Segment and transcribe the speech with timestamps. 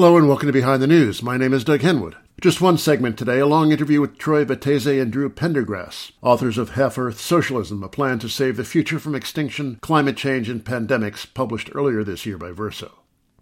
[0.00, 1.22] Hello and welcome to Behind the News.
[1.22, 2.14] My name is Doug Henwood.
[2.40, 6.70] Just one segment today, a long interview with Troy Vettese and Drew Pendergrass, authors of
[6.70, 11.26] Half Earth Socialism, a plan to save the future from extinction, climate change, and pandemics,
[11.34, 13.00] published earlier this year by Verso.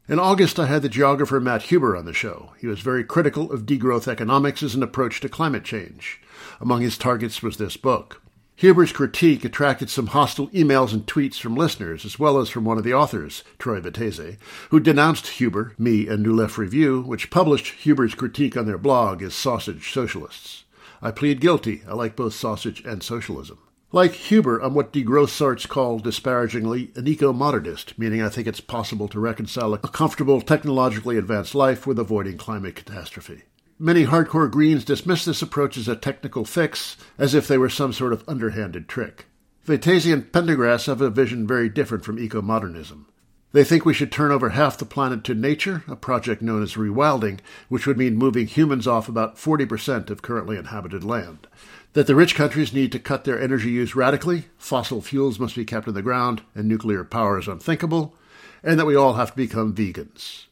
[0.09, 2.55] In August, I had the geographer Matt Huber on the show.
[2.59, 6.21] He was very critical of degrowth economics as an approach to climate change.
[6.61, 8.21] Among his targets was this book.
[8.59, 12.77] Huber's critique attracted some hostile emails and tweets from listeners, as well as from one
[12.77, 14.37] of the authors, Troy Vettese,
[14.71, 19.23] who denounced Huber, me, and New Left Review, which published Huber's critique on their blog
[19.23, 20.65] as sausage socialists.
[21.01, 21.83] I plead guilty.
[21.87, 23.61] I like both sausage and socialism.
[23.93, 29.07] Like Huber, I'm what degrowth sorts call disparagingly an eco-modernist, meaning I think it's possible
[29.07, 33.45] to reconcile a comfortable, technologically advanced life with avoiding climate catastrophe.
[33.81, 37.93] Many hardcore Greens dismiss this approach as a technical fix, as if they were some
[37.93, 39.27] sort of underhanded trick.
[39.65, 43.07] Vettese and Pendergrass have a vision very different from eco-modernism.
[43.53, 46.75] They think we should turn over half the planet to nature, a project known as
[46.75, 51.47] rewilding, which would mean moving humans off about 40% of currently inhabited land.
[51.93, 55.65] That the rich countries need to cut their energy use radically, fossil fuels must be
[55.65, 58.17] kept in the ground, and nuclear power is unthinkable,
[58.65, 60.48] and that we all have to become vegans.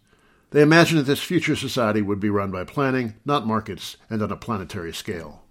[0.56, 4.32] They imagined that this future society would be run by planning, not markets, and on
[4.32, 5.42] a planetary scale.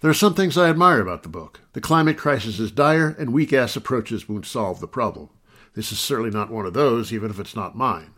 [0.00, 1.62] There are some things I admire about the book.
[1.72, 5.30] The climate crisis is dire, and weak ass approaches won't solve the problem.
[5.74, 8.14] This is certainly not one of those, even if it's not mine.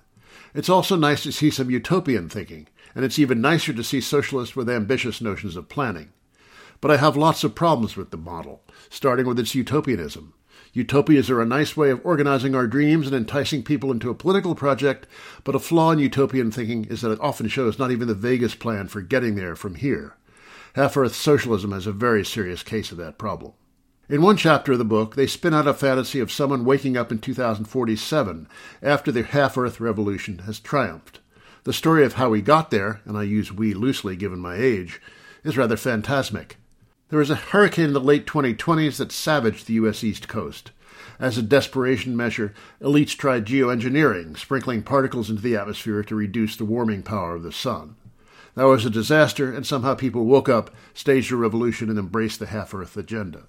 [0.52, 4.54] It's also nice to see some utopian thinking, and it's even nicer to see socialists
[4.54, 6.12] with ambitious notions of planning.
[6.82, 10.34] But I have lots of problems with the model, starting with its utopianism.
[10.74, 14.56] Utopias are a nice way of organizing our dreams and enticing people into a political
[14.56, 15.06] project,
[15.44, 18.58] but a flaw in utopian thinking is that it often shows not even the vaguest
[18.58, 20.16] plan for getting there from here.
[20.74, 23.52] Half Earth Socialism has a very serious case of that problem.
[24.08, 27.12] In one chapter of the book, they spin out a fantasy of someone waking up
[27.12, 28.48] in 2047
[28.82, 31.20] after the Half Earth Revolution has triumphed.
[31.62, 35.00] The story of how we got there, and I use we loosely given my age,
[35.44, 36.56] is rather phantasmic.
[37.10, 40.02] There was a hurricane in the late 2020s that savaged the U.S.
[40.02, 40.70] East Coast.
[41.20, 46.64] As a desperation measure, elites tried geoengineering, sprinkling particles into the atmosphere to reduce the
[46.64, 47.96] warming power of the sun.
[48.54, 52.46] That was a disaster, and somehow people woke up, staged a revolution, and embraced the
[52.46, 53.44] half Earth agenda.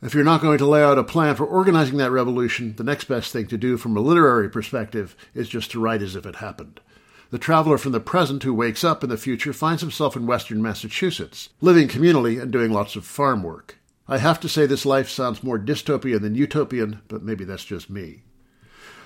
[0.00, 3.04] If you're not going to lay out a plan for organizing that revolution, the next
[3.04, 6.36] best thing to do from a literary perspective is just to write as if it
[6.36, 6.80] happened.
[7.34, 10.62] The traveler from the present who wakes up in the future finds himself in western
[10.62, 13.78] Massachusetts, living communally and doing lots of farm work.
[14.06, 17.90] I have to say this life sounds more dystopian than utopian, but maybe that's just
[17.90, 18.22] me.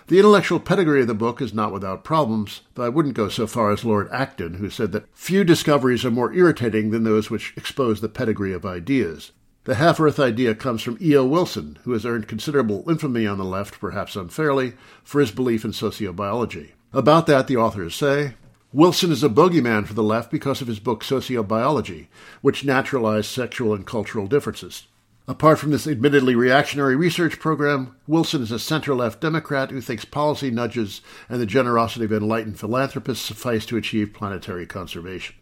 [0.09, 3.47] The intellectual pedigree of the book is not without problems, though I wouldn't go so
[3.47, 7.55] far as Lord Acton, who said that few discoveries are more irritating than those which
[7.57, 9.33] expose the pedigree of ideas.
[9.65, 11.25] The half Earth idea comes from E.O.
[11.25, 15.71] Wilson, who has earned considerable infamy on the left, perhaps unfairly, for his belief in
[15.71, 16.73] sociobiology.
[16.93, 18.35] About that, the authors say
[18.73, 22.07] Wilson is a bogeyman for the left because of his book Sociobiology,
[22.41, 24.87] which naturalized sexual and cultural differences.
[25.27, 30.07] Apart from this admittedly reactionary research program, Wilson is a center left Democrat who thinks
[30.07, 35.37] policy nudges and the generosity of enlightened philanthropists suffice to achieve planetary conservation.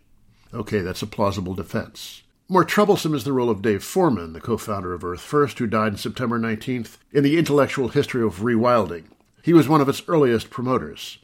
[0.53, 2.25] Okay, that's a plausible defense.
[2.49, 5.69] More troublesome is the role of Dave Foreman, the co founder of Earth First, who
[5.69, 9.05] died on September 19th, in the intellectual history of rewilding.
[9.43, 11.19] He was one of its earliest promoters.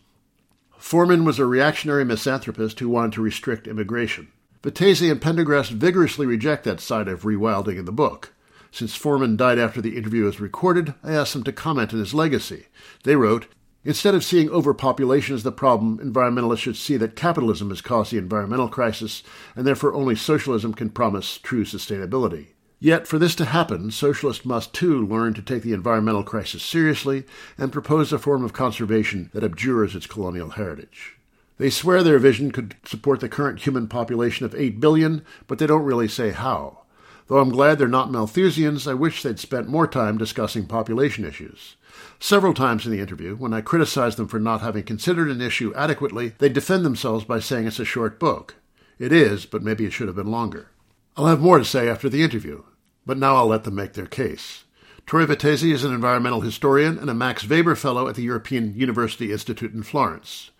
[0.82, 4.32] Foreman was a reactionary misanthropist who wanted to restrict immigration.
[4.62, 8.34] Vettese and Pendergrass vigorously reject that side of rewilding in the book.
[8.72, 12.14] Since Foreman died after the interview was recorded, I asked them to comment on his
[12.14, 12.66] legacy.
[13.04, 13.46] They wrote,
[13.84, 18.18] Instead of seeing overpopulation as the problem, environmentalists should see that capitalism has caused the
[18.18, 19.22] environmental crisis,
[19.54, 22.48] and therefore only socialism can promise true sustainability.
[22.82, 27.22] Yet, for this to happen, socialists must too learn to take the environmental crisis seriously
[27.56, 31.14] and propose a form of conservation that abjures its colonial heritage.
[31.58, 35.66] They swear their vision could support the current human population of 8 billion, but they
[35.68, 36.80] don't really say how.
[37.28, 41.76] Though I'm glad they're not Malthusians, I wish they'd spent more time discussing population issues.
[42.18, 45.72] Several times in the interview, when I criticized them for not having considered an issue
[45.76, 48.56] adequately, they defend themselves by saying it's a short book.
[48.98, 50.70] It is, but maybe it should have been longer.
[51.16, 52.64] I'll have more to say after the interview.
[53.04, 54.64] But now I'll let them make their case.
[55.06, 59.32] Troy Vettese is an environmental historian and a Max Weber Fellow at the European University
[59.32, 60.50] Institute in Florence.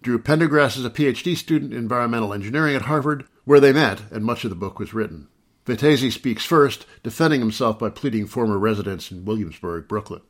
[0.00, 4.24] Drew Pendergrass is a PhD student in environmental engineering at Harvard, where they met, and
[4.24, 5.28] much of the book was written.
[5.66, 10.22] Vettese speaks first, defending himself by pleading former residence in Williamsburg, Brooklyn.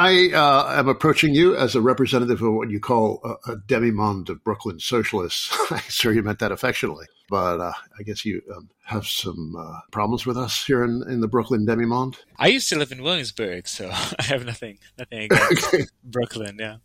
[0.00, 4.30] I uh, am approaching you as a representative of what you call a, a demi-monde
[4.30, 5.54] of Brooklyn socialists.
[5.70, 9.80] I'm sure you meant that affectionately, but uh, I guess you um, have some uh,
[9.90, 12.16] problems with us here in, in the Brooklyn demi-monde.
[12.38, 15.84] I used to live in Williamsburg, so I have nothing nothing against okay.
[16.02, 16.56] Brooklyn.
[16.58, 16.76] Yeah,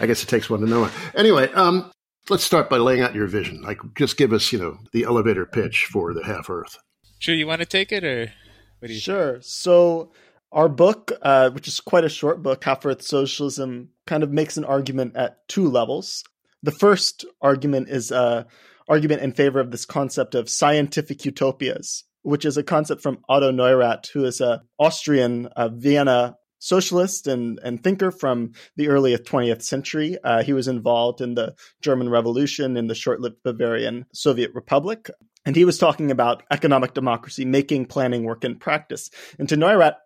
[0.00, 0.90] I guess it takes one to know one.
[1.14, 1.92] Anyway, um,
[2.28, 3.62] let's start by laying out your vision.
[3.62, 6.76] Like, just give us, you know, the elevator pitch for the Half Earth.
[7.20, 8.32] Sure, you want to take it, or
[8.80, 8.98] what do you?
[8.98, 9.34] Sure.
[9.34, 9.44] Think?
[9.44, 10.10] So
[10.54, 14.56] our book, uh, which is quite a short book, Half Earth Socialism, kind of makes
[14.56, 16.24] an argument at two levels.
[16.62, 18.44] The first argument is an uh,
[18.88, 23.50] argument in favor of this concept of scientific utopias, which is a concept from Otto
[23.50, 29.62] Neurath, who is an Austrian uh, Vienna socialist and, and thinker from the early 20th
[29.62, 30.16] century.
[30.24, 35.10] Uh, he was involved in the German Revolution in the short lived Bavarian Soviet Republic.
[35.44, 39.10] And he was talking about economic democracy, making planning work in practice.
[39.38, 39.96] And to Neurath,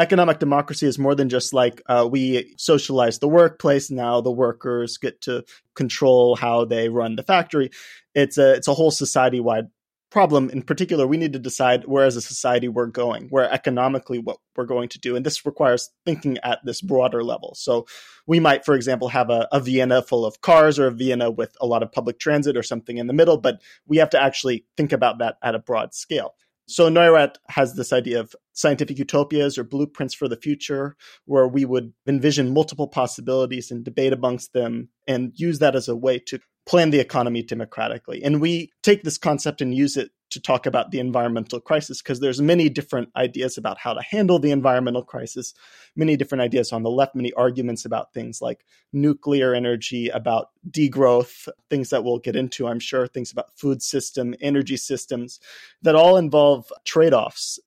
[0.00, 3.90] economic democracy is more than just like uh, we socialize the workplace.
[3.90, 5.44] Now the workers get to
[5.74, 7.70] control how they run the factory.
[8.14, 9.66] It's a it's a whole society wide
[10.10, 10.50] problem.
[10.50, 14.38] In particular, we need to decide where as a society we're going, where economically what
[14.56, 17.54] we're going to do, and this requires thinking at this broader level.
[17.54, 17.86] So
[18.26, 21.54] we might, for example, have a, a Vienna full of cars or a Vienna with
[21.60, 24.64] a lot of public transit or something in the middle, but we have to actually
[24.76, 26.34] think about that at a broad scale.
[26.70, 31.64] So Neurath has this idea of scientific utopias or blueprints for the future, where we
[31.64, 36.38] would envision multiple possibilities and debate amongst them and use that as a way to
[36.66, 38.22] plan the economy democratically.
[38.22, 42.20] And we take this concept and use it to talk about the environmental crisis because
[42.20, 45.54] there's many different ideas about how to handle the environmental crisis
[45.96, 51.48] many different ideas on the left many arguments about things like nuclear energy about degrowth
[51.68, 55.40] things that we'll get into i'm sure things about food system energy systems
[55.82, 57.58] that all involve trade-offs.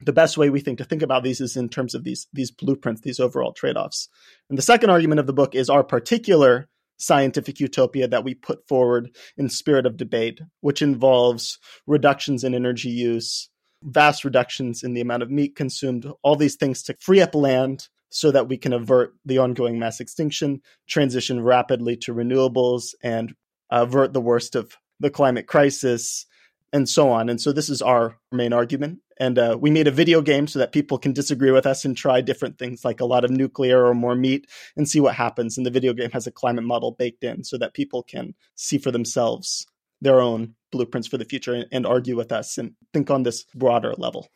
[0.00, 2.50] The best way we think to think about these is in terms of these these
[2.50, 4.08] blueprints these overall trade-offs.
[4.50, 8.66] And the second argument of the book is our particular scientific utopia that we put
[8.66, 13.48] forward in spirit of debate, which involves reductions in energy use,
[13.82, 17.88] vast reductions in the amount of meat consumed, all these things to free up land
[18.10, 23.34] so that we can avert the ongoing mass extinction, transition rapidly to renewables, and
[23.70, 26.26] avert the worst of the climate crisis,
[26.74, 27.28] and so on.
[27.28, 28.98] And so this is our main argument.
[29.20, 31.96] And uh, we made a video game so that people can disagree with us and
[31.96, 35.56] try different things like a lot of nuclear or more meat and see what happens.
[35.56, 38.78] And the video game has a climate model baked in so that people can see
[38.78, 39.68] for themselves
[40.00, 43.44] their own blueprints for the future and, and argue with us and think on this
[43.54, 44.28] broader level.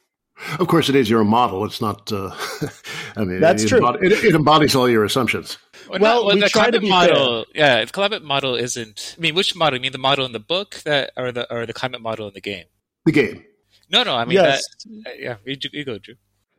[0.59, 1.65] Of course, it is your model.
[1.65, 2.11] It's not.
[2.13, 2.31] Uh,
[3.17, 3.79] I mean, that's it true.
[3.79, 5.59] Embodies, it, it, embodies all your assumptions.
[5.89, 7.55] Well, well, well the climate model, fair.
[7.55, 9.17] yeah, the climate model isn't.
[9.19, 9.79] I mean, which model?
[9.79, 12.35] You mean the model in the book that, or the or the climate model in
[12.35, 12.67] the game?
[13.05, 13.45] The game.
[13.91, 14.15] No, no.
[14.15, 14.65] I mean, yes.
[14.85, 15.37] that, uh, yeah.
[15.45, 16.15] You, you go, Drew.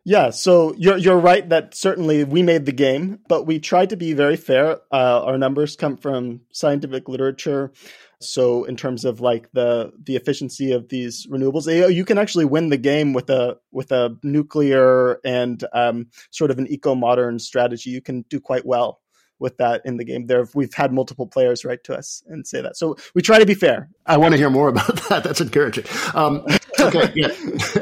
[0.09, 3.95] Yeah, so you're you're right that certainly we made the game, but we tried to
[3.95, 4.79] be very fair.
[4.91, 7.71] Uh, our numbers come from scientific literature,
[8.19, 12.69] so in terms of like the the efficiency of these renewables, you can actually win
[12.69, 17.91] the game with a with a nuclear and um, sort of an eco modern strategy.
[17.91, 19.01] You can do quite well
[19.37, 20.25] with that in the game.
[20.25, 22.77] There, we've had multiple players write to us and say that.
[22.77, 23.91] So we try to be fair.
[24.07, 25.23] I want to hear more about that.
[25.23, 25.85] That's encouraging.
[26.15, 26.43] Um,
[26.79, 27.29] okay, yeah.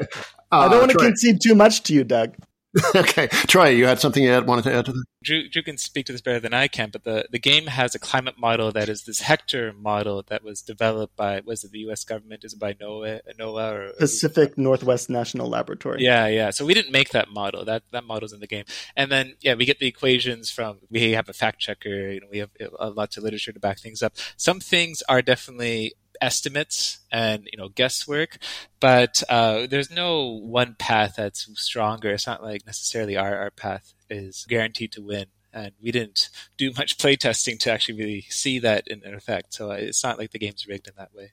[0.52, 2.36] Uh, I don't want to concede too much to you, Doug.
[2.96, 5.04] okay, Troy, you had something you wanted to add to that?
[5.24, 7.96] Drew, Drew, can speak to this better than I can, but the, the game has
[7.96, 11.80] a climate model that is this Hector model that was developed by was it the
[11.80, 12.04] U.S.
[12.04, 12.44] government?
[12.44, 16.04] Is it by NOAA, NOAA or Pacific or, Northwest National Laboratory?
[16.04, 16.52] Yeah, yeah.
[16.52, 17.66] So we didn't make that model.
[17.66, 20.80] That that model's in the game, and then yeah, we get the equations from.
[20.90, 22.12] We have a fact checker.
[22.12, 24.14] You know, we have lots of literature to back things up.
[24.36, 28.38] Some things are definitely estimates and you know guesswork
[28.80, 32.10] but uh, there's no one path that's stronger.
[32.10, 35.26] It's not like necessarily our, our path is guaranteed to win.
[35.54, 39.54] And we didn't do much playtesting to actually really see that in, in effect.
[39.54, 41.32] So it's not like the game's rigged in that way.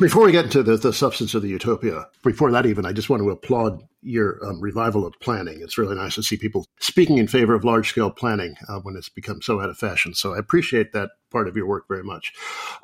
[0.00, 3.10] Before we get into the, the substance of the utopia, before that even, I just
[3.10, 5.60] want to applaud your um, revival of planning.
[5.62, 8.96] It's really nice to see people speaking in favor of large scale planning uh, when
[8.96, 10.14] it's become so out of fashion.
[10.14, 12.32] So I appreciate that part of your work very much.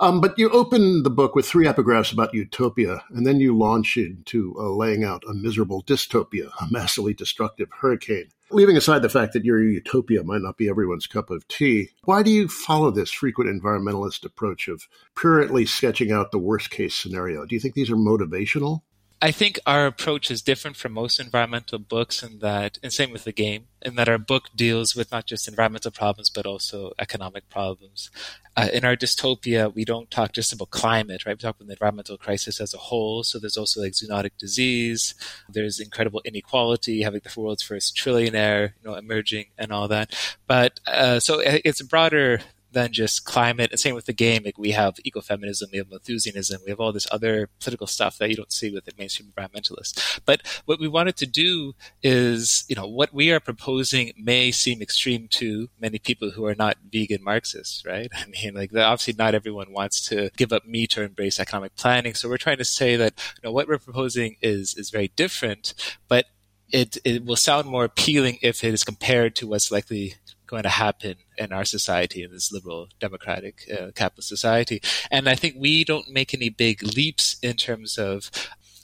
[0.00, 3.96] Um, but you open the book with three epigraphs about utopia, and then you launch
[3.96, 8.28] into uh, laying out a miserable dystopia, a massively destructive hurricane.
[8.50, 12.22] Leaving aside the fact that your utopia might not be everyone's cup of tea, why
[12.22, 17.44] do you follow this frequent environmentalist approach of purely sketching out the worst case scenario?
[17.44, 18.80] Do you think these are motivational?
[19.20, 23.24] I think our approach is different from most environmental books in that, and same with
[23.24, 27.48] the game, in that our book deals with not just environmental problems, but also economic
[27.48, 28.10] problems.
[28.56, 31.36] Uh, in our dystopia, we don't talk just about climate, right?
[31.36, 33.24] We talk about the environmental crisis as a whole.
[33.24, 35.16] So there's also like zoonotic disease.
[35.48, 40.14] There's incredible inequality, having the world's first trillionaire, you know, emerging and all that.
[40.46, 42.40] But, uh, so it's a broader
[42.72, 43.70] than just climate.
[43.70, 44.42] And same with the game.
[44.44, 48.28] Like we have ecofeminism, we have Malthusianism, we have all this other political stuff that
[48.28, 50.20] you don't see with the mainstream environmentalists.
[50.24, 54.82] But what we wanted to do is, you know, what we are proposing may seem
[54.82, 58.10] extreme to many people who are not vegan Marxists, right?
[58.14, 62.14] I mean, like obviously not everyone wants to give up meat or embrace economic planning.
[62.14, 65.74] So we're trying to say that, you know, what we're proposing is is very different,
[66.08, 66.26] but
[66.70, 70.16] it, it will sound more appealing if it is compared to what's likely
[70.48, 74.82] going to happen in our society, in this liberal, democratic, uh, capitalist society.
[75.10, 78.30] And I think we don't make any big leaps in terms of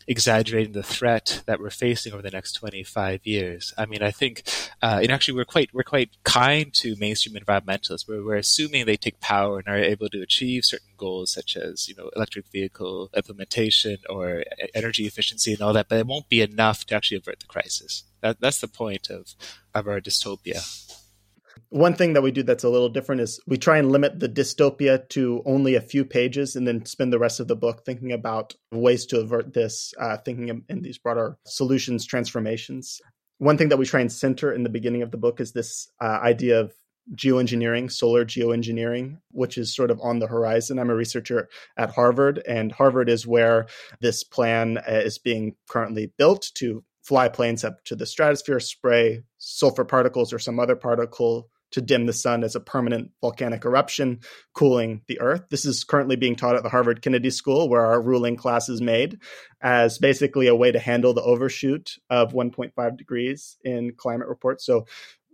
[0.06, 3.72] exaggerating the threat that we're facing over the next 25 years.
[3.78, 4.42] I mean, I think,
[4.82, 8.06] uh, and actually we're quite, we're quite kind to mainstream environmentalists.
[8.06, 11.88] We're, we're assuming they take power and are able to achieve certain goals such as,
[11.88, 14.44] you know, electric vehicle implementation or
[14.74, 18.04] energy efficiency and all that, but it won't be enough to actually avert the crisis.
[18.20, 19.34] That, that's the point of,
[19.74, 21.03] of our dystopia.
[21.74, 24.28] One thing that we do that's a little different is we try and limit the
[24.28, 28.12] dystopia to only a few pages and then spend the rest of the book thinking
[28.12, 33.00] about ways to avert this, uh, thinking in these broader solutions, transformations.
[33.38, 35.88] One thing that we try and center in the beginning of the book is this
[36.00, 36.72] uh, idea of
[37.16, 40.78] geoengineering, solar geoengineering, which is sort of on the horizon.
[40.78, 43.66] I'm a researcher at Harvard, and Harvard is where
[44.00, 49.24] this plan uh, is being currently built to fly planes up to the stratosphere, spray
[49.38, 54.20] sulfur particles or some other particle to dim the sun as a permanent volcanic eruption,
[54.54, 55.42] cooling the Earth.
[55.50, 58.80] This is currently being taught at the Harvard Kennedy School, where our ruling class is
[58.80, 59.18] made,
[59.60, 64.64] as basically a way to handle the overshoot of 1.5 degrees in climate reports.
[64.64, 64.86] So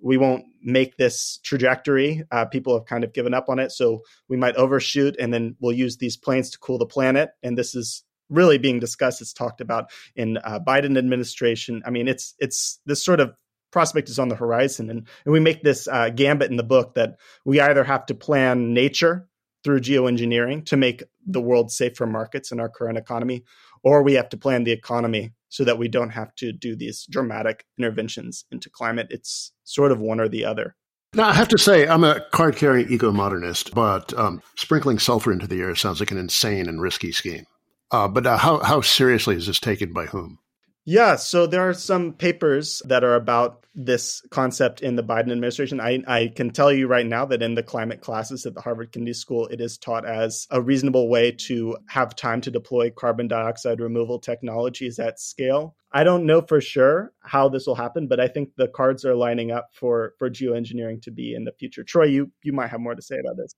[0.03, 2.23] we won't make this trajectory.
[2.31, 3.71] Uh, people have kind of given up on it.
[3.71, 7.33] So we might overshoot and then we'll use these planes to cool the planet.
[7.43, 9.21] And this is really being discussed.
[9.21, 11.83] It's talked about in uh, Biden administration.
[11.85, 13.35] I mean, it's it's this sort of
[13.71, 16.95] prospect is on the horizon, and and we make this uh, gambit in the book
[16.95, 19.29] that we either have to plan nature
[19.63, 23.45] through geoengineering to make the world safe for markets in our current economy,
[23.83, 27.07] or we have to plan the economy so that we don't have to do these
[27.11, 29.09] dramatic interventions into climate.
[29.11, 30.77] It's sort of one or the other.
[31.13, 35.33] Now, I have to say, I'm a card carrying eco modernist, but um, sprinkling sulfur
[35.33, 37.47] into the air sounds like an insane and risky scheme.
[37.91, 40.39] Uh, but uh, how how seriously is this taken by whom?
[40.87, 45.81] Yeah, so there are some papers that are about this concept in the Biden administration.
[45.81, 48.91] I, I can tell you right now that in the climate classes at the Harvard
[48.91, 53.29] Kennedy School, it is taught as a reasonable way to have time to deploy carbon
[53.29, 55.77] dioxide removal technologies at scale.
[55.93, 59.15] I don't know for sure how this will happen, but I think the cards are
[59.15, 61.85] lining up for for geoengineering to be in the future.
[61.85, 63.55] Troy, you you might have more to say about this.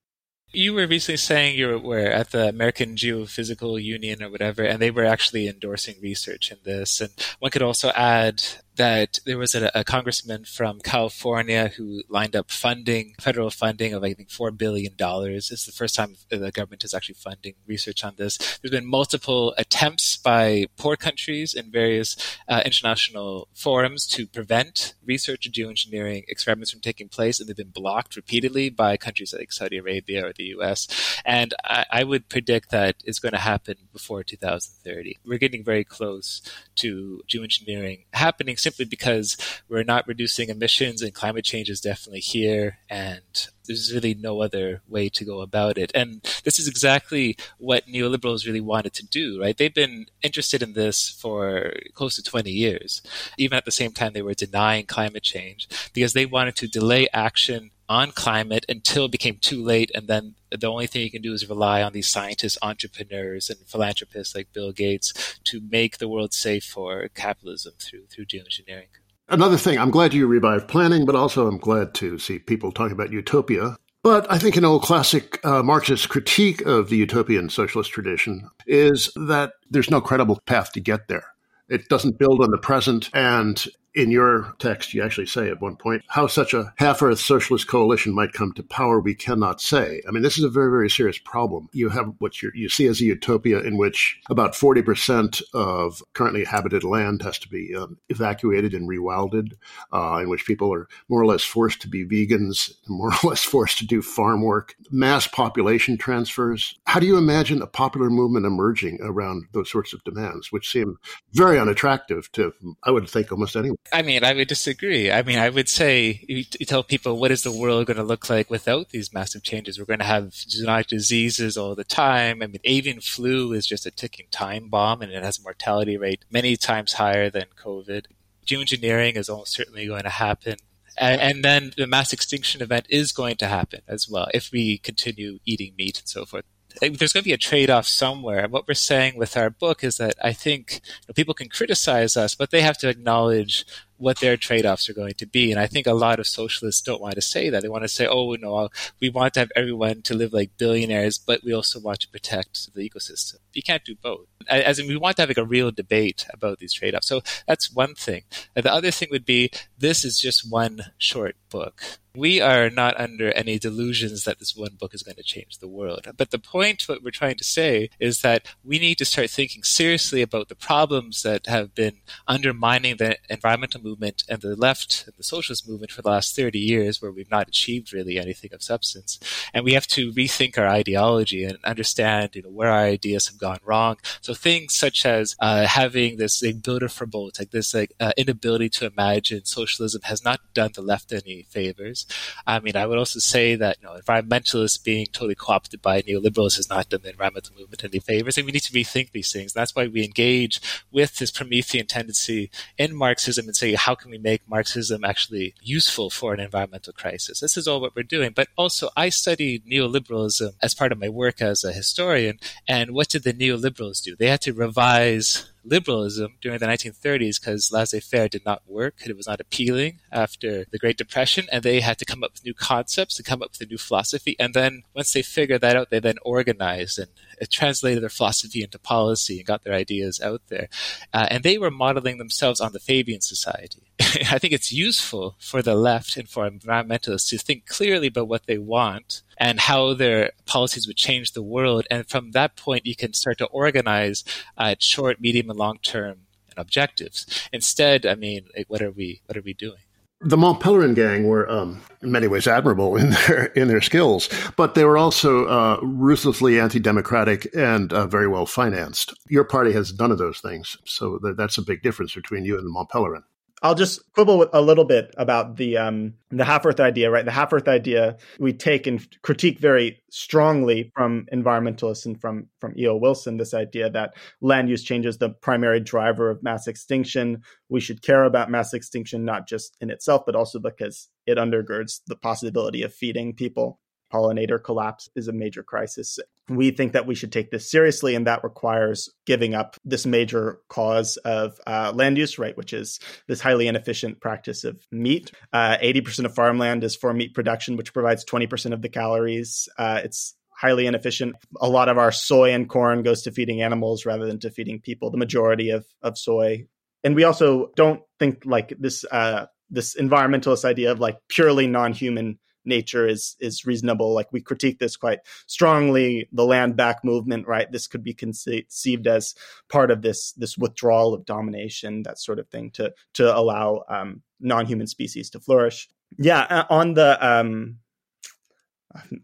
[0.54, 4.90] You were recently saying you were at the American Geophysical Union or whatever, and they
[4.90, 7.00] were actually endorsing research in this.
[7.00, 8.42] And one could also add
[8.76, 14.02] that there was a, a, congressman from California who lined up funding, federal funding of
[14.02, 15.50] I think four billion dollars.
[15.50, 18.38] It's the first time the government is actually funding research on this.
[18.58, 22.16] There's been multiple attempts by poor countries in various
[22.48, 27.68] uh, international forums to prevent research and geoengineering experiments from taking place, and they've been
[27.68, 30.88] blocked repeatedly by countries like Saudi Arabia or the U.S.
[31.24, 35.18] And I, I would predict that it's going to happen before 2030.
[35.26, 36.40] We're getting very close
[36.76, 39.36] to geoengineering happening simply because
[39.68, 44.82] we're not reducing emissions and climate change is definitely here and there's really no other
[44.88, 45.92] way to go about it.
[45.94, 49.56] And this is exactly what neoliberals really wanted to do, right?
[49.56, 53.02] They've been interested in this for close to 20 years,
[53.38, 57.08] even at the same time they were denying climate change because they wanted to delay
[57.12, 59.90] action on climate until it became too late.
[59.94, 63.60] And then the only thing you can do is rely on these scientists, entrepreneurs, and
[63.66, 68.88] philanthropists like Bill Gates to make the world safe for capitalism through, through geoengineering.
[69.28, 72.92] Another thing, I'm glad you revived planning, but also I'm glad to see people talking
[72.92, 73.76] about utopia.
[74.02, 79.12] But I think an old classic uh, Marxist critique of the utopian socialist tradition is
[79.14, 81.26] that there's no credible path to get there.
[81.68, 85.76] It doesn't build on the present, and in your text, you actually say at one
[85.76, 90.02] point how such a half Earth socialist coalition might come to power, we cannot say.
[90.06, 91.68] I mean, this is a very, very serious problem.
[91.72, 96.84] You have what you see as a utopia in which about 40% of currently habited
[96.84, 99.52] land has to be um, evacuated and rewilded,
[99.92, 103.42] uh, in which people are more or less forced to be vegans, more or less
[103.42, 106.78] forced to do farm work, mass population transfers.
[106.86, 110.98] How do you imagine a popular movement emerging around those sorts of demands, which seem
[111.32, 112.52] very unattractive to,
[112.84, 113.76] I would think, almost anyone?
[113.90, 115.10] I mean, I would disagree.
[115.10, 118.02] I mean, I would say you, you tell people, what is the world going to
[118.02, 119.78] look like without these massive changes?
[119.78, 122.42] We're going to have zoonotic diseases all the time.
[122.42, 125.96] I mean, avian flu is just a ticking time bomb and it has a mortality
[125.96, 128.06] rate many times higher than COVID.
[128.46, 130.56] Geoengineering is almost certainly going to happen.
[130.98, 134.76] And, and, then the mass extinction event is going to happen as well if we
[134.76, 136.44] continue eating meat and so forth
[136.80, 138.44] Uh, there's going to be a trade-off somewhere.
[138.44, 141.48] And what we're saying with our book is that I think you know, people can
[141.48, 143.66] criticize us, but they have to acknowledge
[144.02, 145.50] what their trade-offs are going to be.
[145.50, 147.62] And I think a lot of socialists don't want to say that.
[147.62, 148.68] They want to say, "Oh no,
[149.00, 152.74] we want to have everyone to live like billionaires, but we also want to protect
[152.74, 154.26] the ecosystem." You can't do both.
[154.48, 157.06] As in, we want to have like a real debate about these trade-offs.
[157.06, 158.24] So that's one thing.
[158.54, 163.32] The other thing would be this is just one short book we are not under
[163.32, 166.06] any delusions that this one book is going to change the world.
[166.16, 169.62] But the point, what we're trying to say, is that we need to start thinking
[169.62, 173.91] seriously about the problems that have been undermining the environmental movement
[174.28, 177.48] and the left and the socialist movement for the last 30 years, where we've not
[177.48, 179.18] achieved really anything of substance.
[179.52, 183.38] And we have to rethink our ideology and understand, you know, where our ideas have
[183.38, 183.96] gone wrong.
[184.20, 188.86] So things such as uh, having this like, both, like this like uh, inability to
[188.86, 192.06] imagine socialism, has not done the left any favors.
[192.46, 196.56] I mean, I would also say that you know, environmentalists being totally co-opted by neoliberals
[196.56, 199.52] has not done the environmental movement any favors, and we need to rethink these things.
[199.52, 204.18] That's why we engage with this Promethean tendency in Marxism and say, how can we
[204.18, 207.40] make Marxism actually useful for an environmental crisis?
[207.40, 208.30] This is all what we're doing.
[208.32, 213.08] But also, I studied neoliberalism as part of my work as a historian, and what
[213.08, 214.14] did the neoliberals do?
[214.14, 218.94] They had to revise liberalism during the 1930s because laissez-faire did not work.
[219.04, 222.44] It was not appealing after the Great Depression, and they had to come up with
[222.44, 224.36] new concepts and come up with a new philosophy.
[224.38, 227.08] And then once they figured that out, they then organized and
[227.50, 230.68] translated their philosophy into policy and got their ideas out there.
[231.12, 233.82] Uh, and they were modeling themselves on the Fabian Society.
[234.00, 238.46] I think it's useful for the left and for environmentalists to think clearly about what
[238.46, 241.84] they want and how their policies would change the world.
[241.90, 244.22] And from that point, you can start to organize
[244.56, 246.20] uh, short, medium, and long term
[246.56, 247.26] objectives.
[247.52, 249.82] Instead, I mean, what are we what are we doing?
[250.24, 254.28] The Mont Pelerin gang were, um, in many ways, admirable in their in their skills,
[254.56, 259.12] but they were also uh, ruthlessly anti-democratic and uh, very well financed.
[259.28, 262.56] Your party has none of those things, so th- that's a big difference between you
[262.56, 263.24] and the Mont Pelerin.
[263.62, 267.24] I'll just quibble a little bit about the um, the half Earth idea, right?
[267.24, 272.74] The half Earth idea we take and critique very strongly from environmentalists and from from
[272.76, 272.96] E.O.
[272.96, 273.36] Wilson.
[273.36, 277.42] This idea that land use change is the primary driver of mass extinction.
[277.68, 282.00] We should care about mass extinction not just in itself, but also because it undergirds
[282.08, 283.78] the possibility of feeding people
[284.12, 286.18] pollinator collapse is a major crisis.
[286.48, 290.58] We think that we should take this seriously, and that requires giving up this major
[290.68, 295.32] cause of uh, land use, right, which is this highly inefficient practice of meat.
[295.52, 299.68] Uh, 80% of farmland is for meat production, which provides 20% of the calories.
[299.78, 301.34] Uh, it's highly inefficient.
[301.60, 304.80] A lot of our soy and corn goes to feeding animals rather than to feeding
[304.80, 306.66] people, the majority of, of soy.
[307.04, 312.38] And we also don't think like this uh, this environmentalist idea of like purely non-human
[312.64, 314.14] nature is is reasonable.
[314.14, 316.28] Like we critique this quite strongly.
[316.32, 317.70] The land back movement, right?
[317.70, 319.34] This could be conceived as
[319.68, 324.22] part of this this withdrawal of domination, that sort of thing, to to allow um,
[324.40, 325.88] non human species to flourish.
[326.18, 327.78] Yeah, uh, on the um,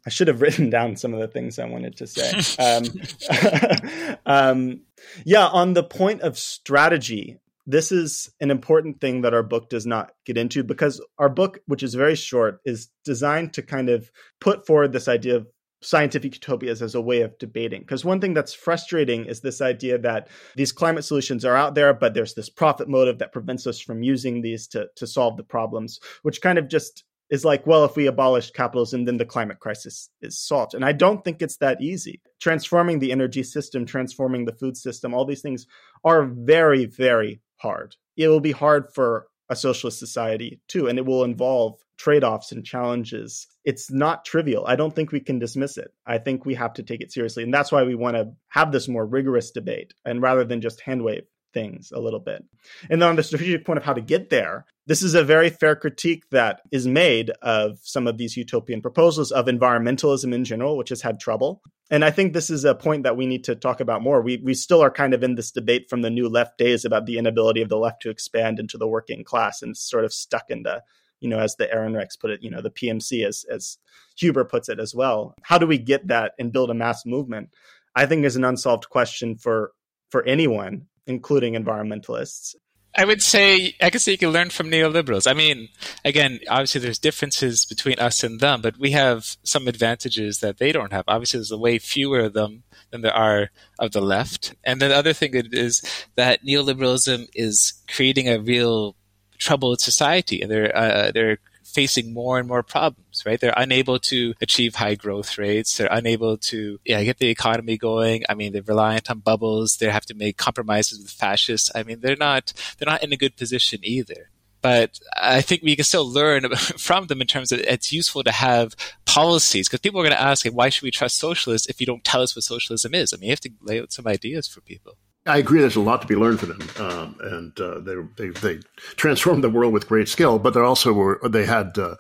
[0.07, 2.57] I should have written down some of the things I wanted to say.
[2.63, 4.81] um, um,
[5.25, 7.39] yeah, on the point of strategy,
[7.69, 11.59] this is an important thing that our book does not get into because our book,
[11.67, 15.47] which is very short, is designed to kind of put forward this idea of
[15.83, 17.83] scientific utopias as a way of debating.
[17.83, 21.93] Because one thing that's frustrating is this idea that these climate solutions are out there,
[21.93, 25.45] but there's this profit motive that prevents us from using these to, to solve the
[25.45, 29.61] problems, which kind of just is like, well, if we abolish capitalism, then the climate
[29.61, 30.73] crisis is solved.
[30.73, 32.23] And I don't think it's that easy.
[32.41, 35.67] Transforming the energy system, transforming the food system, all these things
[36.03, 37.97] are very, very hard.
[38.17, 42.53] It will be hard for a socialist society too, and it will involve trade offs
[42.53, 43.47] and challenges.
[43.65, 44.65] It's not trivial.
[44.67, 45.91] I don't think we can dismiss it.
[46.07, 47.43] I think we have to take it seriously.
[47.43, 50.81] And that's why we want to have this more rigorous debate and rather than just
[50.81, 52.45] handwave things a little bit.
[52.91, 55.51] And then on the strategic point of how to get there, this is a very
[55.51, 60.77] fair critique that is made of some of these utopian proposals of environmentalism in general,
[60.77, 61.61] which has had trouble.
[61.91, 64.21] And I think this is a point that we need to talk about more.
[64.21, 67.07] We we still are kind of in this debate from the new left days about
[67.07, 70.51] the inability of the left to expand into the working class and sort of stuck
[70.51, 70.83] in the
[71.21, 73.79] you know, as the Ehrenreichs put it, you know, the PMC as as
[74.17, 75.35] Huber puts it as well.
[75.43, 77.51] How do we get that and build a mass movement?
[77.95, 79.73] I think is an unsolved question for
[80.11, 82.55] for anyone, including environmentalists.
[82.97, 85.31] I would say I could say you can learn from neoliberals.
[85.31, 85.69] I mean,
[86.05, 90.73] again, obviously there's differences between us and them, but we have some advantages that they
[90.73, 91.05] don't have.
[91.07, 94.55] Obviously, there's a way fewer of them than there are of the left.
[94.65, 95.83] And the other thing is
[96.17, 98.97] that neoliberalism is creating a real
[99.39, 101.39] troubled society, and they're uh, they're
[101.73, 103.41] facing more and more problems, right?
[103.41, 105.77] They're unable to achieve high growth rates.
[105.77, 108.25] They're unable to yeah, get the economy going.
[108.29, 109.77] I mean, they're reliant on bubbles.
[109.77, 111.71] They have to make compromises with fascists.
[111.75, 114.31] I mean, they're not they're not in a good position either.
[114.61, 118.33] But I think we can still learn from them in terms of it's useful to
[118.33, 121.87] have policies because people are going to ask, why should we trust socialists if you
[121.87, 123.15] don't tell us what socialism is?
[123.15, 124.97] I mean, you have to lay out some ideas for people.
[125.29, 125.61] I agree.
[125.61, 128.61] There's a lot to be learned from them, um, and uh, they, they, they
[128.97, 130.39] transformed the world with great skill.
[130.39, 131.97] But they also were they had uh,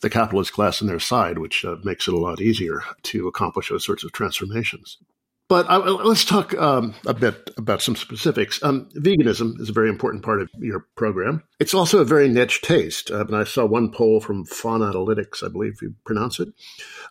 [0.00, 3.70] the capitalist class on their side, which uh, makes it a lot easier to accomplish
[3.70, 4.98] those sorts of transformations.
[5.48, 8.62] But uh, let's talk um, a bit about some specifics.
[8.62, 11.42] Um, veganism is a very important part of your program.
[11.60, 13.10] It's also a very niche taste.
[13.10, 16.48] Uh, and I saw one poll from Faunalytics, I believe you pronounce it,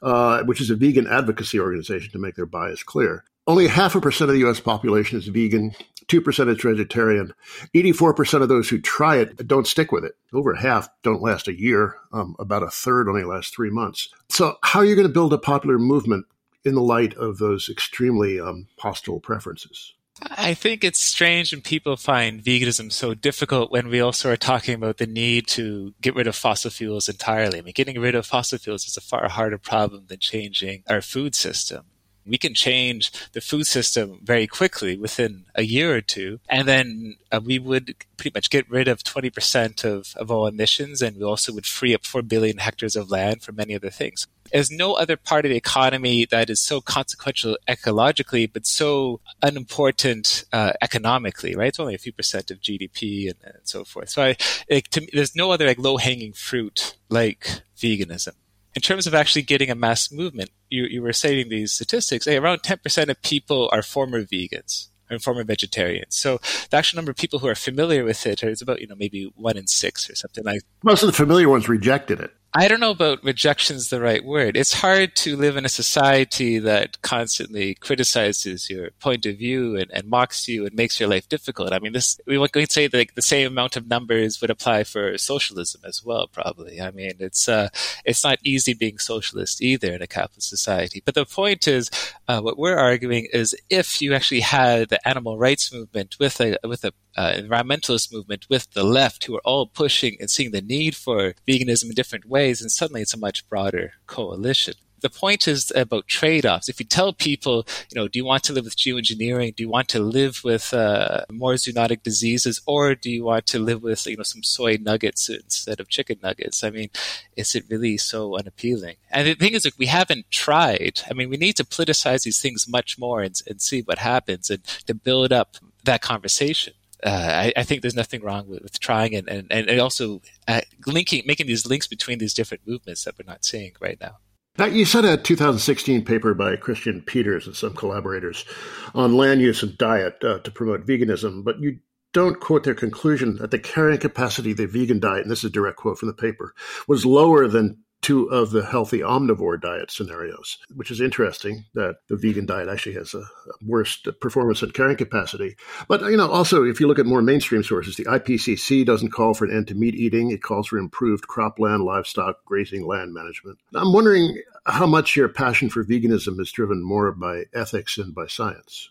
[0.02, 3.24] uh, which is a vegan advocacy organization to make their bias clear.
[3.46, 4.62] Only half a percent of the U.S.
[4.62, 5.76] population is vegan.
[6.08, 7.34] 2% is vegetarian.
[7.76, 10.16] 84% of those who try it don't stick with it.
[10.32, 11.98] Over half don't last a year.
[12.14, 14.10] Um, about a third only last three months.
[14.30, 16.26] So, how are you going to build a popular movement
[16.64, 19.94] in the light of those extremely um, hostile preferences?
[20.22, 24.76] I think it's strange when people find veganism so difficult when we also are talking
[24.76, 27.60] about the need to get rid of fossil fuels entirely.
[27.60, 31.02] I mean, getting rid of fossil fuels is a far harder problem than changing our
[31.02, 31.86] food system
[32.26, 36.40] we can change the food system very quickly within a year or two.
[36.50, 41.02] And then uh, we would pretty much get rid of 20% of, of all emissions.
[41.02, 44.28] And we also would free up 4 billion hectares of land for many other things.
[44.52, 50.44] There's no other part of the economy that is so consequential ecologically, but so unimportant
[50.54, 51.70] uh, economically, right?
[51.70, 54.10] It's only a few percent of GDP and, and so forth.
[54.10, 54.38] So I,
[54.70, 58.34] like, to me, there's no other like low hanging fruit like veganism
[58.76, 62.26] in terms of actually getting a mass movement, you, you were citing these statistics.
[62.26, 66.16] Hey, around 10% of people are former vegans and former vegetarians.
[66.16, 68.96] So the actual number of people who are familiar with it is about, you know,
[68.96, 72.32] maybe one in six or something like Most of the familiar ones rejected it.
[72.56, 74.56] I don't know about rejection's the right word.
[74.56, 79.90] It's hard to live in a society that constantly criticizes your point of view and,
[79.92, 81.74] and mocks you and makes your life difficult.
[81.74, 84.84] I mean, this we can say that like, the same amount of numbers would apply
[84.84, 86.28] for socialism as well.
[86.28, 86.80] Probably.
[86.80, 87.70] I mean, it's uh,
[88.06, 91.02] it's not easy being socialist either in a capitalist society.
[91.04, 91.90] But the point is,
[92.28, 96.60] uh, what we're arguing is if you actually had the animal rights movement with a
[96.64, 100.62] with a uh, environmentalist movement with the left who are all pushing and seeing the
[100.62, 104.74] need for veganism in different ways, and suddenly it's a much broader coalition.
[105.02, 106.70] The point is about trade-offs.
[106.70, 109.54] If you tell people, you know, do you want to live with geoengineering?
[109.54, 113.60] Do you want to live with uh, more zoonotic diseases, or do you want to
[113.60, 116.64] live with, you know, some soy nuggets instead of chicken nuggets?
[116.64, 116.90] I mean,
[117.36, 118.96] is it really so unappealing?
[119.12, 121.02] And the thing is, like, we haven't tried.
[121.10, 124.50] I mean, we need to politicize these things much more and, and see what happens,
[124.50, 126.76] and to build up that conversation
[127.06, 130.62] uh, I, I, think there's nothing wrong with, with trying and, and, and also uh,
[130.86, 134.18] linking, making these links between these different movements that we're not seeing right now.
[134.58, 138.46] Now, you said a 2016 paper by Christian Peters and some collaborators
[138.94, 141.80] on land use and diet uh, to promote veganism, but you
[142.14, 145.46] don't quote their conclusion that the carrying capacity of the vegan diet, and this is
[145.46, 146.54] a direct quote from the paper,
[146.88, 152.16] was lower than two of the healthy omnivore diet scenarios, which is interesting that the
[152.16, 153.24] vegan diet actually has a
[153.66, 155.56] worse performance and carrying capacity.
[155.88, 159.34] But, you know, also, if you look at more mainstream sources, the IPCC doesn't call
[159.34, 160.30] for an end to meat eating.
[160.30, 163.58] It calls for improved cropland, livestock, grazing land management.
[163.74, 168.28] I'm wondering how much your passion for veganism is driven more by ethics and by
[168.28, 168.90] science.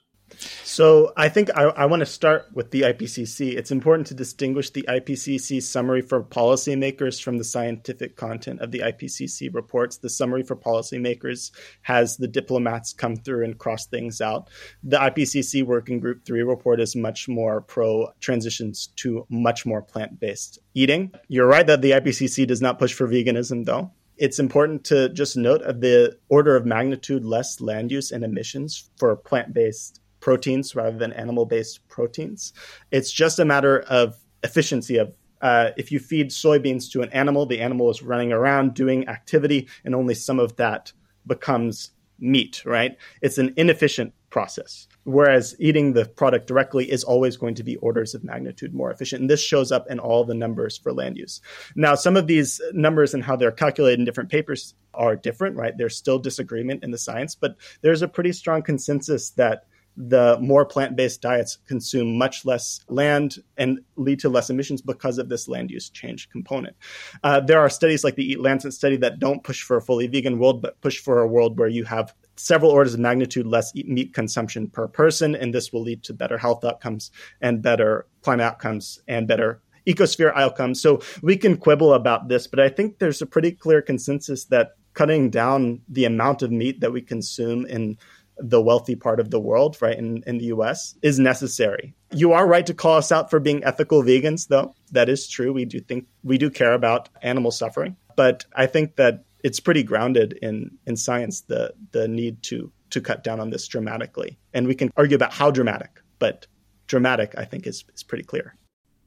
[0.65, 3.57] So I think I, I want to start with the IPCC.
[3.57, 8.81] It's important to distinguish the IPCC summary for policymakers from the scientific content of the
[8.81, 9.99] IPCC reports.
[9.99, 11.51] The summary for policymakers
[11.83, 14.51] has the diplomats come through and cross things out.
[14.83, 20.19] The IPCC Working Group 3 report is much more pro transitions to much more plant
[20.21, 21.13] based eating.
[21.29, 25.37] You're right that the IPCC does not push for veganism, though it's important to just
[25.37, 30.97] note the order of magnitude less land use and emissions for plant based proteins rather
[30.97, 32.55] than animal based proteins.
[32.91, 37.45] It's just a matter of efficiency of uh, if you feed soybeans to an animal,
[37.45, 40.93] the animal is running around doing activity, and only some of that
[41.27, 42.97] becomes meat, right?
[43.21, 44.87] It's an inefficient process.
[45.05, 49.21] Whereas eating the product directly is always going to be orders of magnitude more efficient.
[49.21, 51.41] And this shows up in all the numbers for land use.
[51.75, 55.77] Now, some of these numbers and how they're calculated in different papers are different, right?
[55.77, 60.65] There's still disagreement in the science, but there's a pretty strong consensus that the more
[60.65, 65.49] plant based diets consume much less land and lead to less emissions because of this
[65.49, 66.77] land use change component.
[67.23, 70.07] Uh, there are studies like the Eat Lancet study that don't push for a fully
[70.07, 73.75] vegan world, but push for a world where you have several orders of magnitude less
[73.75, 78.47] meat consumption per person, and this will lead to better health outcomes and better climate
[78.47, 80.81] outcomes and better ecosphere outcomes.
[80.81, 84.73] So we can quibble about this, but I think there's a pretty clear consensus that
[84.95, 87.97] cutting down the amount of meat that we consume in
[88.43, 91.95] the wealthy part of the world, right, in, in the US, is necessary.
[92.11, 94.75] You are right to call us out for being ethical vegans, though.
[94.91, 95.53] That is true.
[95.53, 97.97] We do think we do care about animal suffering.
[98.17, 103.01] But I think that it's pretty grounded in in science the the need to to
[103.01, 104.39] cut down on this dramatically.
[104.53, 106.47] And we can argue about how dramatic, but
[106.87, 108.57] dramatic I think is is pretty clear.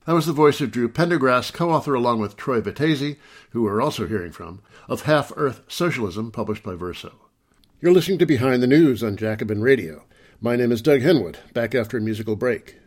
[0.05, 3.17] That was the voice of Drew Pendergrass, co author along with Troy Vettese,
[3.51, 7.24] who we're also hearing from, of Half Earth Socialism, published by Verso.
[7.81, 10.05] You're listening to Behind the News on Jacobin Radio.
[10.39, 12.77] My name is Doug Henwood, back after a musical break.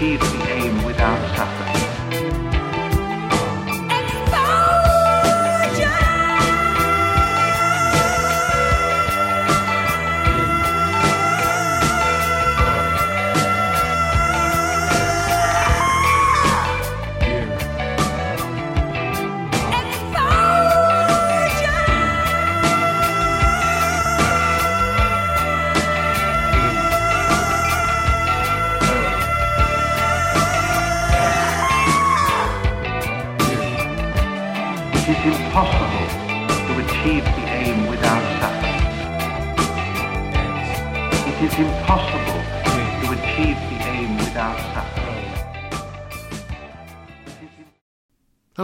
[0.00, 0.57] achievement.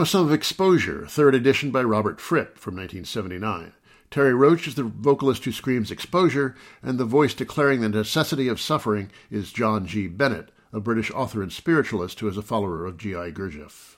[0.04, 3.72] Some of Exposure, third edition by Robert Fripp from 1979.
[4.10, 8.60] Terre Roche is the vocalist who screams exposure, and the voice declaring the necessity of
[8.60, 10.06] suffering is John G.
[10.06, 13.30] Bennett, a British author and spiritualist who is a follower of G.I.
[13.30, 13.96] Gurdjieff.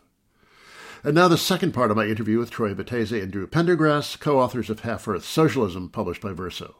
[1.02, 4.70] And now the second part of my interview with Troy Vettese and Drew Pendergrass, co-authors
[4.70, 6.76] of Half Earth Socialism, published by Verso.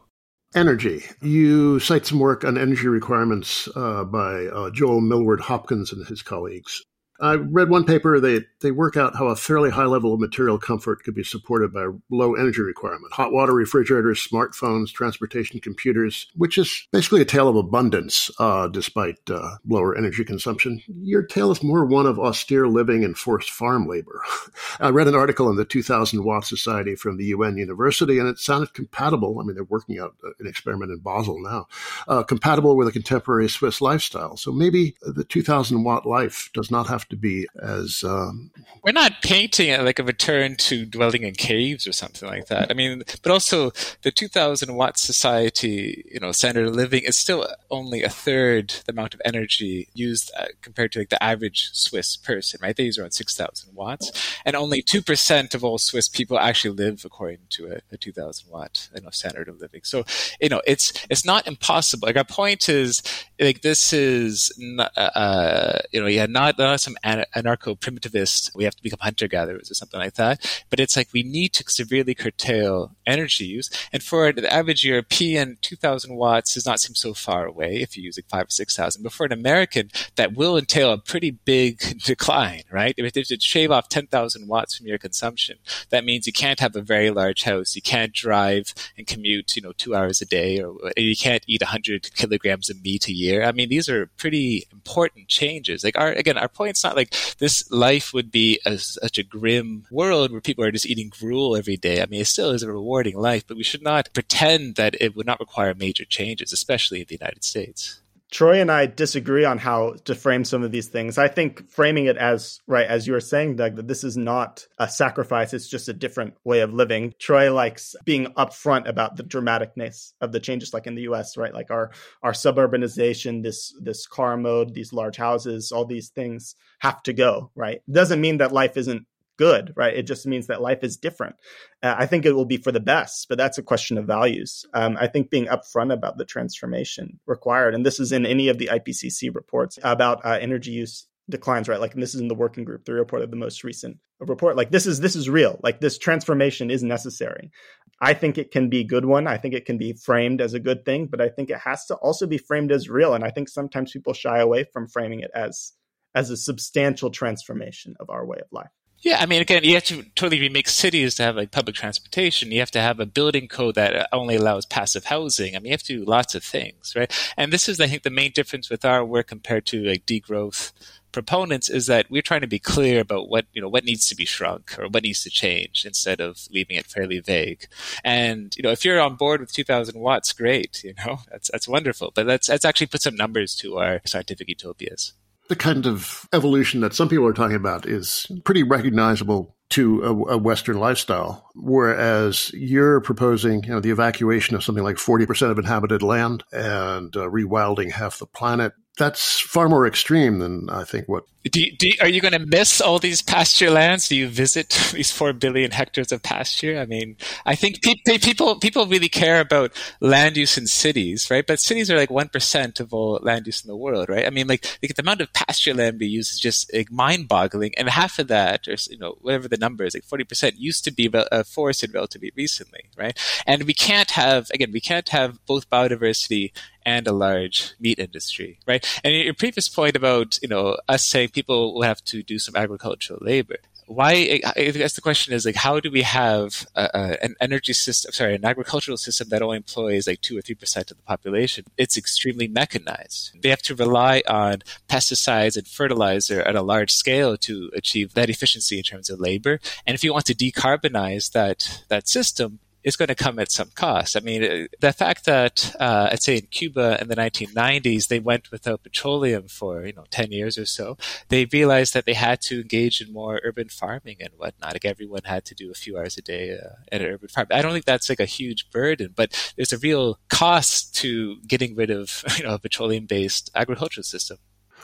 [0.55, 1.03] Energy.
[1.21, 6.21] You cite some work on energy requirements uh, by uh, Joel Millward Hopkins and his
[6.21, 6.81] colleagues.
[7.19, 10.59] I read one paper, they, they work out how a fairly high level of material
[10.59, 13.13] comfort could be supported by low energy requirement.
[13.13, 19.17] Hot water, refrigerators, smartphones, transportation, computers, which is basically a tale of abundance uh, despite
[19.29, 20.81] uh, lower energy consumption.
[20.87, 24.21] Your tale is more one of austere living and forced farm labor.
[24.79, 28.37] I read an article in the 2000 Watt Society from the UN University, and it
[28.37, 29.39] sounded compatible.
[29.39, 31.67] I mean, they're working out an experiment in Basel now,
[32.07, 34.37] uh, compatible with a contemporary Swiss lifestyle.
[34.37, 38.03] So maybe the 2000 Watt life does not have to be as.
[38.03, 38.51] Um,
[38.83, 42.69] We're not painting it like a return to dwelling in caves or something like that.
[42.69, 47.47] I mean, but also the 2000 watt society, you know, standard of living is still
[47.69, 52.15] only a third the amount of energy used uh, compared to like the average Swiss
[52.17, 52.75] person, right?
[52.75, 54.11] They use around 6,000 watts,
[54.45, 58.49] and only two percent of all Swiss people actually live according to a, a 2,000
[58.51, 59.81] watt, you know, standard of living.
[59.83, 60.05] So,
[60.41, 62.07] you know, it's it's not impossible.
[62.07, 63.01] Like our point is,
[63.39, 68.75] like this is, uh, uh, you know, yeah, not not some anarcho primitivist, we have
[68.75, 70.63] to become hunter gatherers or something like that.
[70.69, 73.69] But it's like we need to severely curtail energy use.
[73.91, 78.03] And for the average European, 2000 watts does not seem so far away if you
[78.03, 79.03] use like five or 6,000.
[79.03, 82.93] But for an American, that will entail a pretty big decline, right?
[82.97, 85.57] If you shave off 10,000 watts from your consumption,
[85.89, 87.75] that means you can't have a very large house.
[87.75, 91.61] You can't drive and commute, you know, two hours a day, or you can't eat
[91.61, 93.43] 100 kilograms of meat a year.
[93.43, 95.83] I mean, these are pretty important changes.
[95.83, 99.85] Like our, again, our point's not like this life would be a, such a grim
[99.91, 102.01] world where people are just eating gruel every day.
[102.01, 105.15] I mean, it still is a rewarding life, but we should not pretend that it
[105.15, 108.01] would not require major changes, especially in the United States.
[108.29, 111.17] Troy and I disagree on how to frame some of these things.
[111.17, 114.67] I think framing it as, right, as you were saying, Doug, that this is not
[114.77, 117.13] a sacrifice, it's just a different way of living.
[117.19, 121.53] Troy likes being upfront about the dramaticness of the changes, like in the US, right?
[121.53, 127.01] Like our, our suburbanization, this, this car mode, these large houses, all these things have
[127.03, 127.81] to go, right?
[127.89, 129.05] Doesn't mean that life isn't
[129.37, 129.95] good, right?
[129.95, 131.35] It just means that life is different.
[131.81, 134.65] Uh, I think it will be for the best, but that's a question of values.
[134.73, 138.57] Um, I think being upfront about the transformation required, and this is in any of
[138.57, 141.79] the IPCC reports about uh, energy use declines, right?
[141.79, 144.55] Like this is in the working group, the report of the most recent report.
[144.55, 145.59] Like this is this is real.
[145.63, 147.51] Like this transformation is necessary.
[147.99, 149.27] I think it can be good one.
[149.27, 151.85] I think it can be framed as a good thing, but I think it has
[151.85, 153.13] to also be framed as real.
[153.13, 155.73] And I think sometimes people shy away from framing it as
[156.15, 158.71] as a substantial transformation of our way of life.
[159.01, 162.51] Yeah, I mean, again, you have to totally remake cities to have like public transportation.
[162.51, 165.55] You have to have a building code that only allows passive housing.
[165.55, 167.11] I mean, you have to do lots of things, right?
[167.37, 170.71] And this is, I think, the main difference with our work compared to like degrowth
[171.11, 174.15] proponents is that we're trying to be clear about what you know what needs to
[174.15, 177.67] be shrunk or what needs to change instead of leaving it fairly vague.
[178.03, 180.83] And you know, if you're on board with 2,000 watts, great.
[180.83, 182.11] You know, that's that's wonderful.
[182.13, 185.13] But let's let's actually put some numbers to our scientific utopias
[185.49, 190.33] the kind of evolution that some people are talking about is pretty recognizable to a,
[190.33, 195.59] a, Western lifestyle, whereas you're proposing, you know, the evacuation of something like 40% of
[195.59, 201.07] inhabited land and uh, rewilding half the planet that's far more extreme than I think
[201.07, 201.23] what.
[201.49, 204.07] Do you, do you, are you going to miss all these pasture lands?
[204.07, 206.79] Do you visit these four billion hectares of pasture?
[206.79, 211.45] I mean, I think pe- people people really care about land use in cities, right?
[211.45, 214.25] But cities are like one percent of all land use in the world, right?
[214.25, 217.73] I mean, like, like the amount of pasture land we use is just like, mind-boggling,
[217.77, 220.83] and half of that, or you know, whatever the number is, like forty percent, used
[220.85, 223.17] to be uh, forested relatively recently, right?
[223.45, 226.51] And we can't have again, we can't have both biodiversity
[226.87, 228.87] and a large meat industry, right?
[229.03, 232.55] And your previous point about, you know, us saying people will have to do some
[232.55, 233.59] agricultural labor.
[233.85, 237.73] Why, I guess the question is like, how do we have a, a, an energy
[237.73, 241.63] system, sorry, an agricultural system that only employs like two or 3% of the population?
[241.77, 243.41] It's extremely mechanized.
[243.41, 248.29] They have to rely on pesticides and fertilizer at a large scale to achieve that
[248.29, 249.59] efficiency in terms of labor.
[249.85, 253.69] And if you want to decarbonize that, that system, is going to come at some
[253.75, 254.15] cost.
[254.15, 258.19] I mean, uh, the fact that, uh, I'd say in Cuba in the 1990s, they
[258.19, 260.97] went without petroleum for, you know, 10 years or so,
[261.27, 264.71] they realized that they had to engage in more urban farming and whatnot.
[264.71, 267.47] Like everyone had to do a few hours a day uh, at an urban farm.
[267.51, 271.75] I don't think that's like a huge burden, but there's a real cost to getting
[271.75, 274.37] rid of, you know, a petroleum based agricultural system.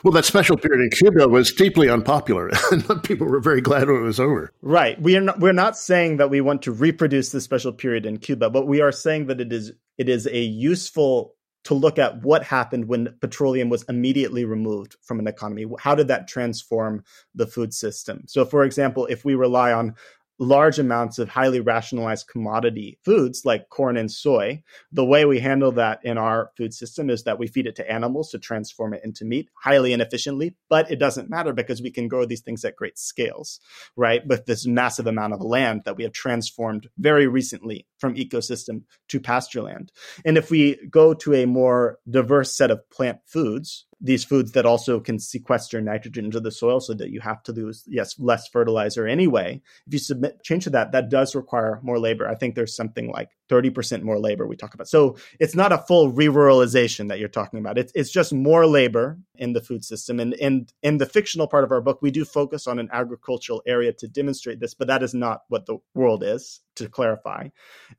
[0.03, 3.97] Well, that special period in Cuba was deeply unpopular, and people were very glad when
[3.97, 4.51] it was over.
[4.61, 5.01] Right.
[5.01, 8.17] We are not, we're not saying that we want to reproduce the special period in
[8.17, 12.21] Cuba, but we are saying that it is it is a useful to look at
[12.23, 15.65] what happened when petroleum was immediately removed from an economy.
[15.79, 18.25] How did that transform the food system?
[18.27, 19.95] So, for example, if we rely on
[20.39, 24.63] large amounts of highly rationalized commodity foods like corn and soy.
[24.91, 27.91] The way we handle that in our food system is that we feed it to
[27.91, 32.07] animals to transform it into meat highly inefficiently, but it doesn't matter because we can
[32.07, 33.59] grow these things at great scales,
[33.95, 34.25] right?
[34.25, 39.19] With this massive amount of land that we have transformed very recently from ecosystem to
[39.19, 39.91] pasture land.
[40.25, 44.65] And if we go to a more diverse set of plant foods, these foods that
[44.65, 48.47] also can sequester nitrogen into the soil so that you have to lose yes less
[48.49, 49.61] fertilizer anyway.
[49.87, 52.27] If you submit change to that that does require more labor.
[52.27, 54.87] I think there's something like 30% more labor we talk about.
[54.87, 57.77] So it's not a full re-ruralization that you're talking about.
[57.77, 60.19] It's, it's just more labor in the food system.
[60.19, 63.61] And, and in the fictional part of our book we do focus on an agricultural
[63.67, 67.49] area to demonstrate this but that is not what the world is to clarify.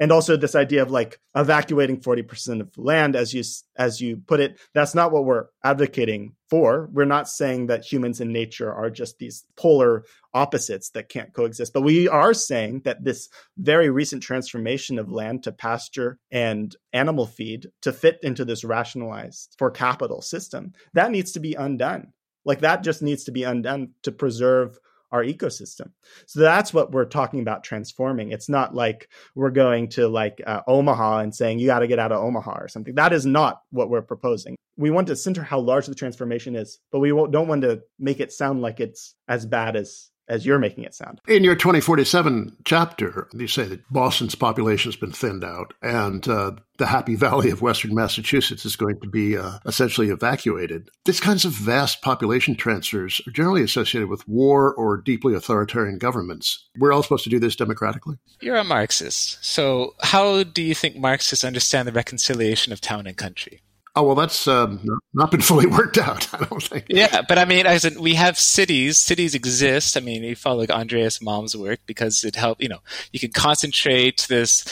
[0.00, 3.42] And also this idea of like evacuating 40% of land as you
[3.76, 8.20] as you put it that's not what we're advocating for we're not saying that humans
[8.20, 13.02] and nature are just these polar opposites that can't coexist but we are saying that
[13.04, 13.28] this
[13.58, 19.54] very recent transformation of land to pasture and animal feed to fit into this rationalized
[19.58, 22.12] for capital system that needs to be undone
[22.44, 24.78] like that just needs to be undone to preserve
[25.14, 25.92] our ecosystem.
[26.26, 28.32] So that's what we're talking about transforming.
[28.32, 32.00] It's not like we're going to like uh, Omaha and saying you got to get
[32.00, 32.96] out of Omaha or something.
[32.96, 34.56] That is not what we're proposing.
[34.76, 38.20] We want to center how large the transformation is, but we don't want to make
[38.20, 41.20] it sound like it's as bad as as you're making it sound.
[41.28, 46.52] In your 2047 chapter, you say that Boston's population has been thinned out and uh,
[46.78, 50.88] the Happy Valley of Western Massachusetts is going to be uh, essentially evacuated.
[51.04, 56.68] These kinds of vast population transfers are generally associated with war or deeply authoritarian governments.
[56.78, 58.16] We're all supposed to do this democratically?
[58.40, 59.44] You're a Marxist.
[59.44, 63.60] So, how do you think Marxists understand the reconciliation of town and country?
[63.96, 64.80] Oh well, that's um,
[65.12, 66.32] not been fully worked out.
[66.34, 66.86] I don't think.
[66.88, 68.98] Yeah, but I mean, as in, we have cities.
[68.98, 69.96] Cities exist.
[69.96, 72.60] I mean, you follow like Andreas Malm's work because it helped.
[72.60, 72.80] You know,
[73.12, 74.64] you can concentrate this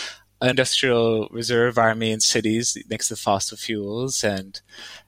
[0.43, 4.61] industrial reserve army in cities next to fossil fuels, and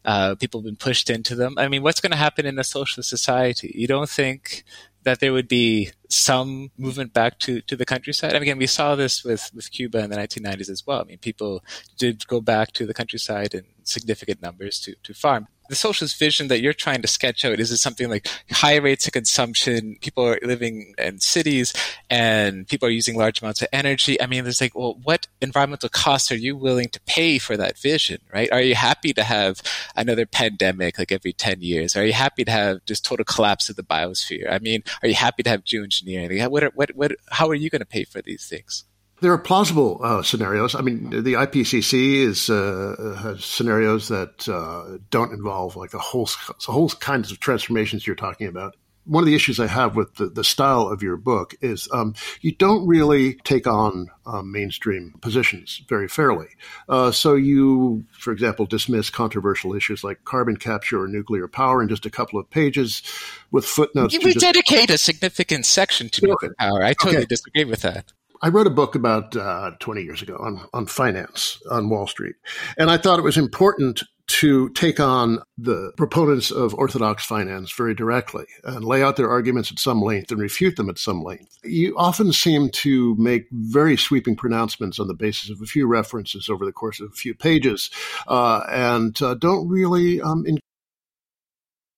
[0.05, 1.55] uh, people have been pushed into them.
[1.59, 3.73] I mean, what's going to happen in a socialist society?
[3.75, 4.65] You don't think
[5.05, 8.33] that there would be some movement back to, to the countryside.
[8.33, 11.01] And again, we saw this with, with Cuba in the 1990s as well.
[11.01, 11.63] I mean, people
[11.99, 16.49] did go back to the countryside in significant numbers to, to farm the socialist vision
[16.49, 20.25] that you're trying to sketch out is it something like high rates of consumption people
[20.27, 21.73] are living in cities
[22.11, 24.21] and people are using large amounts of energy?
[24.21, 27.79] I mean there's like well what environmental costs are you willing to pay for that
[27.79, 28.51] vision right?
[28.53, 29.63] Are you happy to have
[29.97, 31.97] another pandemic like every 10 years?
[31.97, 34.51] Are you happy to have just total collapse of the biosphere?
[34.51, 37.71] I mean are you happy to have geoengineering what, are, what, what how are you
[37.71, 38.85] going to pay for these things
[39.25, 40.75] there are plausible uh, scenarios.
[40.75, 46.29] I mean, the IPCC is uh, has scenarios that uh, don't involve like a whole
[46.61, 48.77] whole kinds of transformations you're talking about.
[49.07, 52.15] One of the issues I have with the, the style of your book is um,
[52.43, 56.49] you don't really take on um, mainstream positions very fairly.
[56.87, 61.89] Uh, so you, for example, dismiss controversial issues like carbon capture or nuclear power in
[61.89, 63.03] just a couple of pages
[63.51, 64.17] with footnotes.
[64.23, 66.83] We dedicate a significant section to nuclear power.
[66.83, 67.27] I totally okay.
[67.27, 68.13] disagree with that.
[68.45, 72.35] I wrote a book about uh, 20 years ago on, on finance on Wall Street.
[72.77, 77.95] And I thought it was important to take on the proponents of orthodox finance very
[77.95, 81.57] directly and lay out their arguments at some length and refute them at some length.
[81.65, 86.51] You often seem to make very sweeping pronouncements on the basis of a few references
[86.51, 87.89] over the course of a few pages
[88.29, 90.45] uh, and uh, don't really um,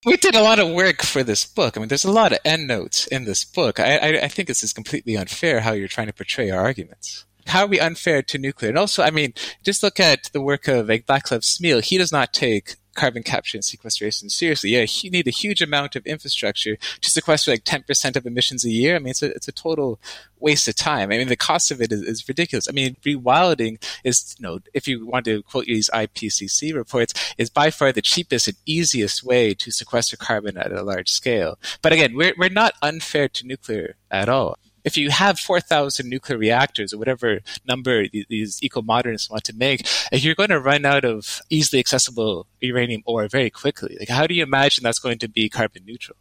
[0.06, 1.76] we did a lot of work for this book.
[1.76, 3.78] I mean, there's a lot of endnotes in this book.
[3.78, 7.26] I, I, I think this is completely unfair how you're trying to portray our arguments
[7.46, 8.70] how are we unfair to nuclear?
[8.70, 9.32] And also, I mean,
[9.62, 11.82] just look at the work of Vaclav Smil.
[11.82, 14.70] He does not take carbon capture and sequestration seriously.
[14.70, 18.70] Yeah, you need a huge amount of infrastructure to sequester like 10% of emissions a
[18.70, 18.96] year.
[18.96, 20.00] I mean, it's a, it's a total
[20.40, 21.12] waste of time.
[21.12, 22.68] I mean, the cost of it is, is ridiculous.
[22.68, 27.50] I mean, rewilding is, you know, if you want to quote these IPCC reports, is
[27.50, 31.58] by far the cheapest and easiest way to sequester carbon at a large scale.
[31.82, 36.38] But again, we're, we're not unfair to nuclear at all if you have 4,000 nuclear
[36.38, 41.42] reactors or whatever number these eco-modernists want to make, you're going to run out of
[41.50, 43.96] easily accessible uranium ore very quickly.
[43.98, 46.16] Like, how do you imagine that's going to be carbon neutral?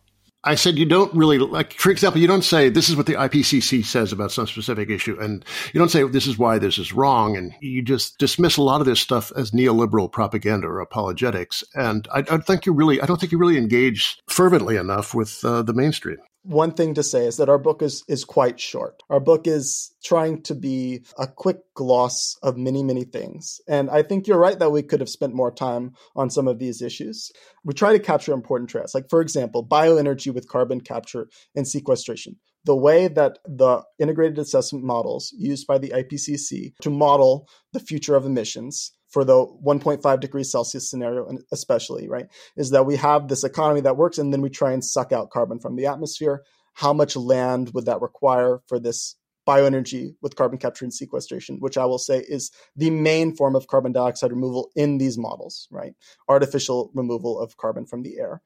[0.48, 3.14] I said you don't really like, for example, you don't say this is what the
[3.14, 5.44] IPCC says about some specific issue, and
[5.74, 8.80] you don't say this is why this is wrong, and you just dismiss a lot
[8.80, 11.64] of this stuff as neoliberal propaganda or apologetics.
[11.74, 15.44] And I, I think you really, I don't think you really engage fervently enough with
[15.44, 19.02] uh, the mainstream one thing to say is that our book is is quite short.
[19.10, 23.60] Our book is trying to be a quick gloss of many many things.
[23.68, 26.60] And I think you're right that we could have spent more time on some of
[26.60, 27.32] these issues.
[27.64, 32.38] We try to capture important trends, Like for example, bioenergy with carbon capture and sequestration.
[32.64, 38.16] The way that the integrated assessment models used by the IPCC to model the future
[38.16, 43.46] of emissions for the 1.5 degrees Celsius scenario, especially, right, is that we have this
[43.46, 46.44] economy that works and then we try and suck out carbon from the atmosphere.
[46.74, 49.16] How much land would that require for this
[49.48, 53.68] bioenergy with carbon capture and sequestration, which I will say is the main form of
[53.68, 55.94] carbon dioxide removal in these models, right?
[56.28, 58.42] Artificial removal of carbon from the air.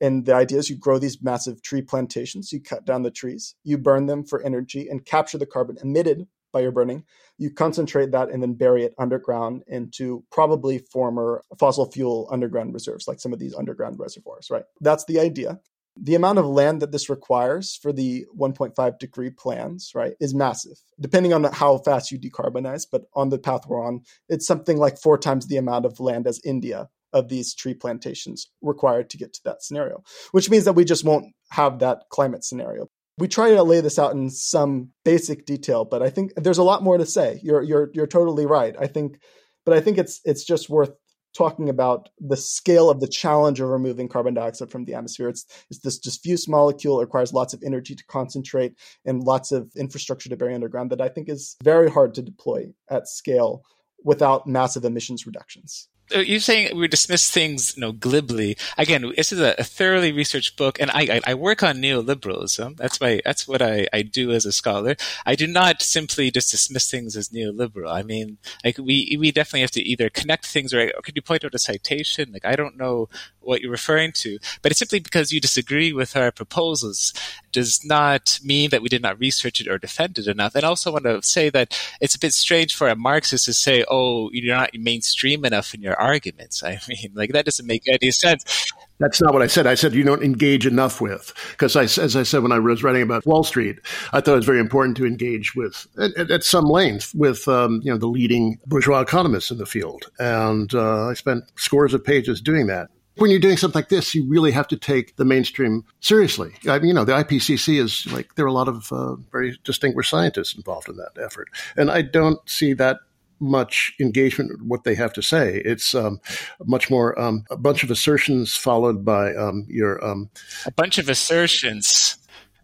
[0.00, 3.56] And the idea is you grow these massive tree plantations, you cut down the trees,
[3.62, 6.28] you burn them for energy and capture the carbon emitted
[6.60, 7.04] your burning,
[7.38, 13.08] you concentrate that and then bury it underground into probably former fossil fuel underground reserves,
[13.08, 14.64] like some of these underground reservoirs, right?
[14.80, 15.60] That's the idea.
[15.96, 20.82] The amount of land that this requires for the 1.5 degree plans, right, is massive,
[20.98, 22.84] depending on how fast you decarbonize.
[22.90, 26.26] But on the path we're on, it's something like four times the amount of land
[26.26, 30.02] as India of these tree plantations required to get to that scenario,
[30.32, 32.88] which means that we just won't have that climate scenario
[33.18, 36.64] we try to lay this out in some basic detail, but I think there's a
[36.64, 37.40] lot more to say.
[37.42, 38.74] You're you're you're totally right.
[38.78, 39.20] I think,
[39.64, 40.92] but I think it's it's just worth
[41.34, 45.28] talking about the scale of the challenge of removing carbon dioxide from the atmosphere.
[45.28, 47.00] It's, it's this diffuse molecule.
[47.00, 51.00] It requires lots of energy to concentrate and lots of infrastructure to bury underground that
[51.00, 53.62] I think is very hard to deploy at scale
[54.04, 55.88] without massive emissions reductions.
[56.14, 58.56] Uh, you're saying we dismiss things, you know, glibly.
[58.76, 62.76] Again, this is a, a thoroughly researched book, and I, I, I, work on neoliberalism.
[62.76, 64.96] That's my that's what I, I do as a scholar.
[65.24, 67.90] I do not simply just dismiss things as neoliberal.
[67.90, 71.22] I mean, like we we definitely have to either connect things, or, or could you
[71.22, 72.32] point out a citation?
[72.32, 73.08] Like I don't know
[73.44, 74.38] what you're referring to.
[74.62, 77.12] But it's simply because you disagree with our proposals
[77.54, 80.54] does not mean that we did not research it or defend it enough.
[80.54, 83.54] And I also want to say that it's a bit strange for a Marxist to
[83.54, 86.62] say, oh, you're not mainstream enough in your arguments.
[86.62, 88.72] I mean, like that doesn't make any sense.
[88.98, 89.66] That's not what I said.
[89.66, 93.02] I said you don't engage enough with because, as I said when I was writing
[93.02, 93.80] about Wall Street,
[94.12, 97.80] I thought it was very important to engage with at, at some length with um,
[97.82, 102.04] you know the leading bourgeois economists in the field, and uh, I spent scores of
[102.04, 102.88] pages doing that.
[103.16, 106.54] When you're doing something like this, you really have to take the mainstream seriously.
[106.68, 109.58] I mean, you know, the IPCC is like there are a lot of uh, very
[109.64, 112.98] distinguished scientists involved in that effort, and I don't see that
[113.40, 115.60] much engagement with what they have to say.
[115.64, 116.20] It's um,
[116.64, 120.30] much more um, a bunch of assertions followed by um, your um,
[120.66, 122.16] a bunch of assertions.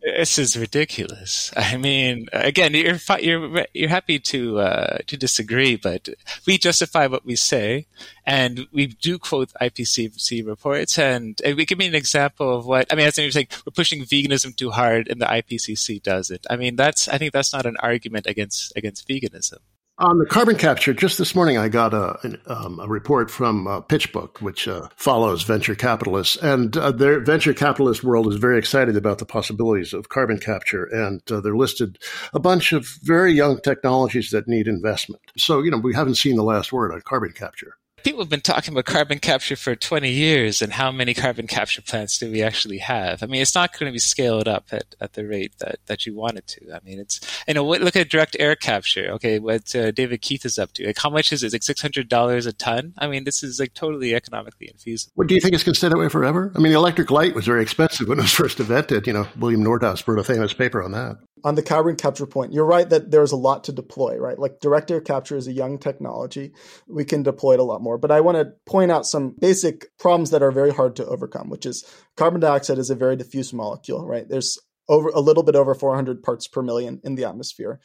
[0.03, 1.53] This is ridiculous.
[1.57, 6.09] I mean, again, you're you're you're happy to uh, to disagree, but
[6.47, 7.87] we justify what we say,
[8.25, 10.99] and we do quote IPCC reports.
[10.99, 13.07] And, and we give me an example of what I mean.
[13.07, 16.47] As you're saying, we're pushing veganism too hard, and the IPCC does it.
[16.49, 19.59] I mean, that's I think that's not an argument against against veganism.
[20.01, 23.83] On the carbon capture, just this morning I got a, um, a report from uh,
[23.83, 28.97] PitchBook, which uh, follows venture capitalists, and uh, their venture capitalist world is very excited
[28.97, 31.99] about the possibilities of carbon capture, and uh, they're listed
[32.33, 35.21] a bunch of very young technologies that need investment.
[35.37, 38.41] So, you know, we haven't seen the last word on carbon capture people have been
[38.41, 42.43] talking about carbon capture for 20 years and how many carbon capture plants do we
[42.43, 43.23] actually have?
[43.23, 46.07] I mean, it's not going to be scaled up at, at the rate that, that
[46.07, 46.73] you want it to.
[46.73, 49.11] I mean, it's, you know, look at direct air capture.
[49.13, 49.39] Okay.
[49.39, 50.87] What uh, David Keith is up to.
[50.87, 51.53] Like, how much is it?
[51.53, 52.95] Like $600 a ton?
[52.99, 55.11] I mean, this is like totally economically infeasible.
[55.15, 56.53] What do you think it's going to stay that way forever?
[56.55, 59.07] I mean, the electric light was very expensive when it was first invented.
[59.07, 62.53] You know, William Nordhaus wrote a famous paper on that on the carbon capture point,
[62.53, 64.39] you're right that there's a lot to deploy, right?
[64.39, 66.53] Like direct air capture is a young technology.
[66.87, 67.90] We can deploy it a lot more.
[67.99, 71.51] But I want to point out some basic problems that are very hard to overcome,
[71.51, 71.85] which is
[72.17, 74.29] carbon dioxide is a very diffuse molecule, right?
[74.29, 77.81] There's over a little bit over 400 parts per million in the atmosphere.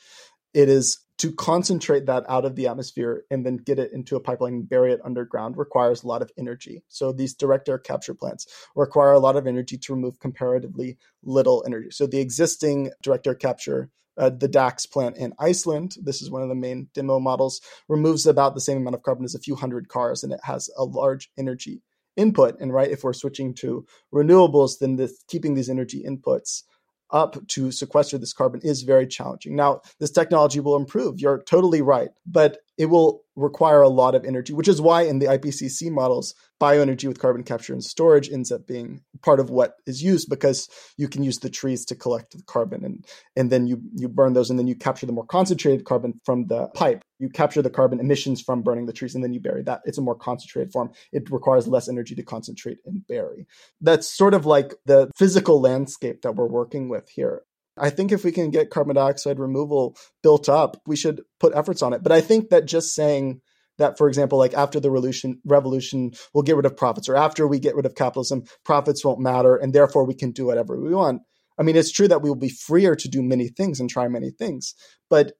[0.54, 4.20] It is to concentrate that out of the atmosphere and then get it into a
[4.20, 6.84] pipeline and bury it underground requires a lot of energy.
[6.90, 8.46] So these direct air capture plants
[8.76, 11.90] require a lot of energy to remove comparatively little energy.
[11.92, 16.42] So the existing direct air capture uh, the Dax plant in Iceland, this is one
[16.42, 19.56] of the main demo models, removes about the same amount of carbon as a few
[19.56, 21.82] hundred cars, and it has a large energy
[22.16, 22.60] input.
[22.60, 26.64] And right, if we're switching to renewables, then this, keeping these energy inputs
[27.12, 29.56] up to sequester this carbon is very challenging.
[29.56, 31.20] Now, this technology will improve.
[31.20, 35.20] You're totally right, but it will require a lot of energy, which is why in
[35.20, 39.76] the IPCC models, bioenergy with carbon capture and storage ends up being part of what
[39.86, 43.06] is used because you can use the trees to collect the carbon and,
[43.36, 46.48] and then you, you burn those and then you capture the more concentrated carbon from
[46.48, 47.02] the pipe.
[47.20, 49.82] You capture the carbon emissions from burning the trees and then you bury that.
[49.86, 50.92] It's a more concentrated form.
[51.12, 53.48] It requires less energy to concentrate and bury.
[53.82, 57.44] That's sort of like the physical landscape that we're working with here.
[57.78, 61.82] I think if we can get carbon dioxide removal built up, we should put efforts
[61.82, 62.04] on it.
[62.04, 63.42] But I think that just saying
[63.78, 67.48] that, for example, like after the revolution, revolution, we'll get rid of profits, or after
[67.48, 70.94] we get rid of capitalism, profits won't matter, and therefore we can do whatever we
[70.94, 71.22] want.
[71.58, 74.08] I mean, it's true that we will be freer to do many things and try
[74.08, 74.74] many things,
[75.10, 75.34] but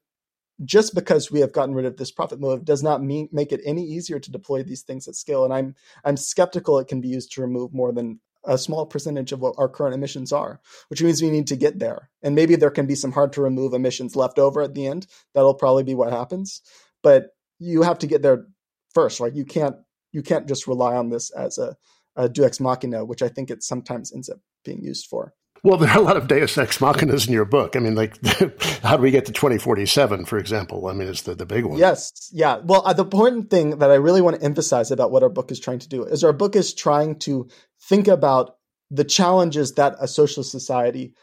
[0.64, 3.60] just because we have gotten rid of this profit motive does not mean make it
[3.64, 5.44] any easier to deploy these things at scale.
[5.44, 5.74] And I'm
[6.04, 9.54] I'm skeptical it can be used to remove more than a small percentage of what
[9.58, 12.10] our current emissions are, which means we need to get there.
[12.22, 15.06] And maybe there can be some hard to remove emissions left over at the end.
[15.34, 16.62] That'll probably be what happens.
[17.02, 18.46] But you have to get there
[18.94, 19.34] first, right?
[19.34, 19.76] You can't
[20.12, 21.76] you can't just rely on this as a,
[22.14, 25.34] a deus machina, which I think it sometimes ends up being used for.
[25.62, 27.76] Well, there are a lot of Deus Ex Machinas in your book.
[27.76, 28.16] I mean, like,
[28.82, 30.86] how do we get to 2047, for example?
[30.86, 31.78] I mean, it's the, the big one.
[31.78, 32.30] Yes.
[32.32, 32.58] Yeah.
[32.62, 35.50] Well, uh, the important thing that I really want to emphasize about what our book
[35.50, 37.48] is trying to do is our book is trying to
[37.80, 38.56] think about
[38.90, 41.14] the challenges that a socialist society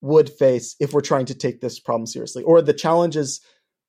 [0.00, 3.40] would face if we're trying to take this problem seriously, or the challenges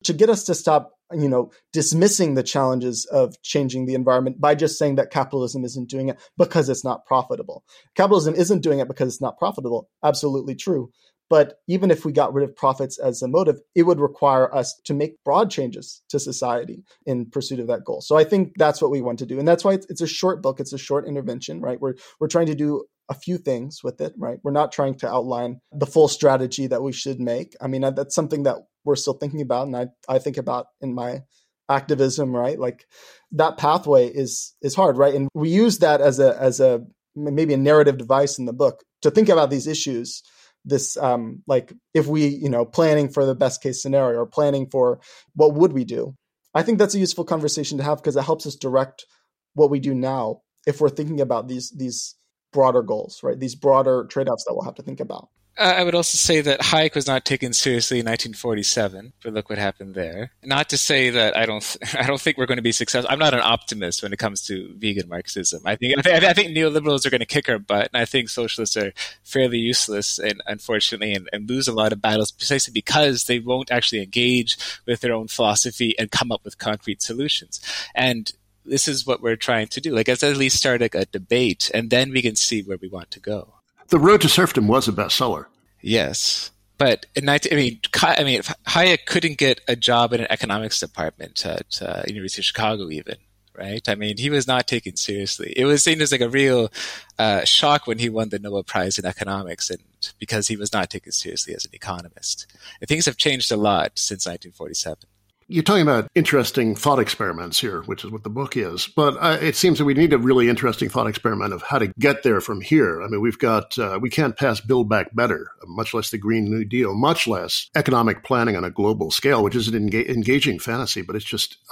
[0.04, 4.54] to get us to stop you know dismissing the challenges of changing the environment by
[4.54, 7.64] just saying that capitalism isn't doing it because it's not profitable.
[7.94, 9.88] Capitalism isn't doing it because it's not profitable.
[10.02, 10.90] Absolutely true.
[11.30, 14.78] But even if we got rid of profits as a motive it would require us
[14.84, 18.00] to make broad changes to society in pursuit of that goal.
[18.00, 19.38] So i think that's what we want to do.
[19.38, 20.60] And that's why it's, it's a short book.
[20.60, 21.80] It's a short intervention right?
[21.80, 24.38] We're we're trying to do a few things with it, right?
[24.42, 27.54] We're not trying to outline the full strategy that we should make.
[27.60, 30.94] I mean, that's something that we're still thinking about, and I I think about in
[30.94, 31.22] my
[31.68, 32.58] activism, right?
[32.58, 32.86] Like
[33.32, 35.14] that pathway is is hard, right?
[35.14, 36.84] And we use that as a as a
[37.14, 40.22] maybe a narrative device in the book to think about these issues.
[40.64, 44.68] This um like if we you know planning for the best case scenario or planning
[44.70, 45.00] for
[45.34, 46.14] what would we do.
[46.54, 49.06] I think that's a useful conversation to have because it helps us direct
[49.54, 52.16] what we do now if we're thinking about these these
[52.54, 53.38] broader goals, right?
[53.38, 55.28] These broader trade-offs that we'll have to think about.
[55.56, 59.48] Uh, I would also say that Hayek was not taken seriously in 1947, but look
[59.48, 60.32] what happened there.
[60.42, 63.10] Not to say that I don't, th- I don't think we're going to be successful.
[63.12, 65.62] I'm not an optimist when it comes to vegan Marxism.
[65.64, 68.04] I think, I think, I think neoliberals are going to kick our butt, and I
[68.04, 68.92] think socialists are
[69.22, 73.70] fairly useless, and unfortunately, and, and lose a lot of battles precisely because they won't
[73.70, 77.60] actually engage with their own philosophy and come up with concrete solutions.
[77.94, 78.32] And
[78.64, 79.94] this is what we're trying to do.
[79.94, 82.88] Like, let's at least start a, a debate, and then we can see where we
[82.88, 83.54] want to go.
[83.88, 85.46] The Road to Serfdom was a bestseller.
[85.80, 86.50] Yes.
[86.78, 90.80] But in 19, I mean, I mean, Hayek couldn't get a job in an economics
[90.80, 93.16] department at uh, University of Chicago, even
[93.56, 93.88] right?
[93.88, 95.52] I mean, he was not taken seriously.
[95.56, 96.72] It was seen as like a real
[97.18, 99.80] uh, shock when he won the Nobel Prize in economics, and
[100.18, 102.46] because he was not taken seriously as an economist.
[102.80, 105.04] And things have changed a lot since 1947.
[105.46, 108.86] You're talking about interesting thought experiments here, which is what the book is.
[108.86, 111.88] But uh, it seems that we need a really interesting thought experiment of how to
[111.98, 113.02] get there from here.
[113.02, 116.46] I mean, we've got, uh, we can't pass Build Back Better, much less the Green
[116.46, 120.58] New Deal, much less economic planning on a global scale, which is an enga- engaging
[120.58, 121.58] fantasy, but it's just,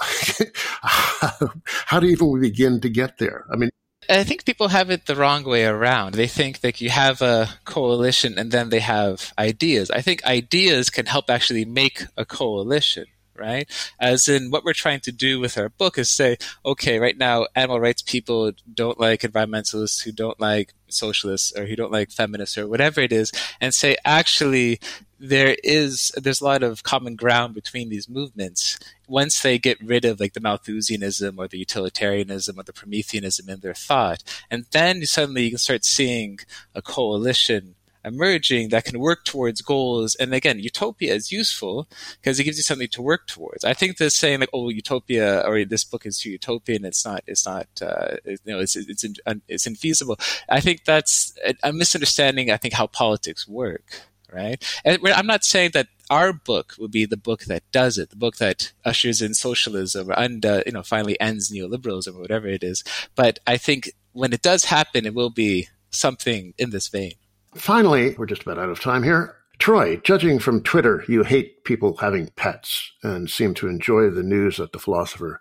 [0.81, 3.45] how do even we begin to get there?
[3.51, 3.69] I mean,
[4.09, 6.15] I think people have it the wrong way around.
[6.15, 9.89] They think that you have a coalition and then they have ideas.
[9.89, 13.05] I think ideas can help actually make a coalition
[13.37, 13.69] right?
[13.99, 17.47] As in, what we're trying to do with our book is say, okay, right now,
[17.55, 22.57] animal rights people don't like environmentalists who don't like socialists or who don't like feminists
[22.57, 24.79] or whatever it is, and say, actually,
[25.19, 28.77] there is there's a lot of common ground between these movements
[29.07, 33.61] once they get rid of like the Malthusianism or the utilitarianism or the Prometheanism in
[33.61, 34.21] their thought,
[34.51, 36.39] and then suddenly you can start seeing
[36.75, 37.75] a coalition
[38.05, 40.15] emerging that can work towards goals.
[40.15, 41.87] And again, utopia is useful
[42.21, 43.63] because it gives you something to work towards.
[43.63, 47.23] I think the saying like, "Oh, utopia," or "This book is too utopian," it's not.
[47.27, 47.67] It's not.
[47.81, 49.05] Uh, you know, it's it's
[49.47, 50.19] it's infeasible.
[50.49, 51.33] I think that's
[51.63, 52.51] a misunderstanding.
[52.51, 54.01] I think how politics work.
[54.31, 54.63] Right.
[54.83, 58.15] And I'm not saying that our book will be the book that does it, the
[58.15, 62.63] book that ushers in socialism and uh, you know finally ends neoliberalism or whatever it
[62.63, 62.83] is.
[63.15, 67.13] But I think when it does happen, it will be something in this vein.
[67.55, 69.35] Finally, we're just about out of time here.
[69.59, 74.57] Troy, judging from Twitter, you hate people having pets and seem to enjoy the news
[74.57, 75.39] that the philosopher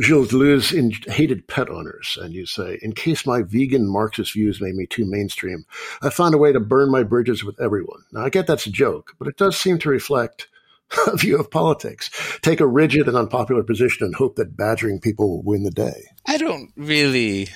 [0.00, 2.16] Gilles Deleuze in- hated pet owners.
[2.20, 5.66] And you say, in case my vegan Marxist views made me too mainstream,
[6.00, 8.04] I found a way to burn my bridges with everyone.
[8.12, 10.48] Now, I get that's a joke, but it does seem to reflect
[11.06, 12.10] a view of politics.
[12.40, 16.04] Take a rigid and unpopular position and hope that badgering people will win the day.
[16.26, 17.48] I don't really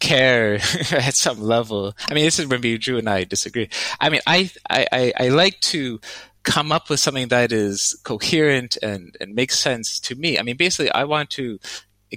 [0.00, 0.54] care
[0.92, 1.94] at some level.
[2.08, 3.68] I mean, this is when Drew and I disagree.
[4.00, 6.00] I mean, I, I, I like to
[6.42, 10.38] come up with something that is coherent and, and makes sense to me.
[10.38, 11.58] I mean, basically, I want to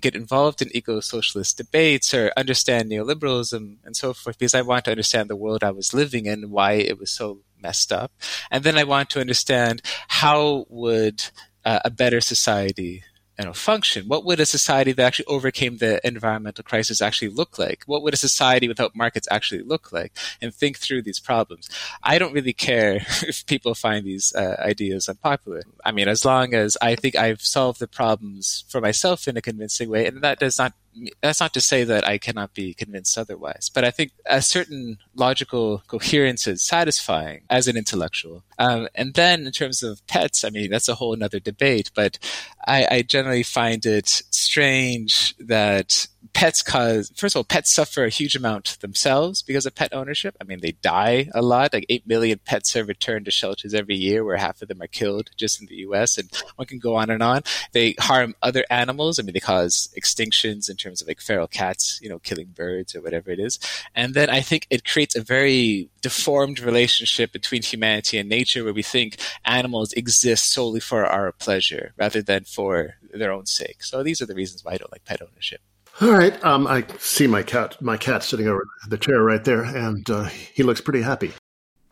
[0.01, 4.91] get involved in eco-socialist debates or understand neoliberalism and so forth because I want to
[4.91, 8.11] understand the world I was living in, why it was so messed up.
[8.49, 11.25] And then I want to understand how would
[11.63, 13.03] uh, a better society
[13.39, 14.07] you know, function?
[14.07, 17.83] What would a society that actually overcame the environmental crisis actually look like?
[17.85, 20.13] What would a society without markets actually look like?
[20.41, 21.69] And think through these problems.
[22.03, 25.63] I don't really care if people find these uh, ideas unpopular.
[25.83, 29.41] I mean, as long as I think I've solved the problems for myself in a
[29.41, 30.73] convincing way, and that does not
[31.21, 34.97] that's not to say that I cannot be convinced otherwise, but I think a certain
[35.15, 38.43] logical coherence is satisfying as an intellectual.
[38.59, 42.19] Um, and then in terms of pets, I mean, that's a whole other debate, but
[42.67, 48.09] I, I generally find it strange that pets cause first of all pets suffer a
[48.09, 50.35] huge amount themselves because of pet ownership.
[50.39, 51.73] I mean they die a lot.
[51.73, 54.87] Like 8 million pets are returned to shelters every year where half of them are
[54.87, 57.41] killed just in the us and one can go on and on.
[57.73, 59.19] They harm other animals.
[59.19, 62.95] I mean they cause extinctions in terms of like feral cats you know killing birds
[62.95, 63.59] or whatever it is.
[63.95, 68.73] And then i think it creates a very deformed relationship between humanity and nature where
[68.73, 73.83] we think animals exist solely for our pleasure rather than for their own sake.
[73.83, 75.61] So these are the reasons why i don't like pet ownership
[76.01, 76.43] all right.
[76.43, 80.25] Um, I see my cat, my cat sitting over the chair right there, and uh,
[80.25, 81.33] he looks pretty happy.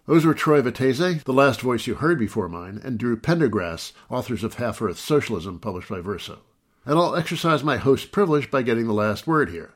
[0.07, 4.43] Those were Troy Vettese, the last voice you heard before mine, and Drew Pendergrass, authors
[4.43, 6.39] of Half Earth Socialism, published by Verso.
[6.85, 9.73] And I'll exercise my host privilege by getting the last word here.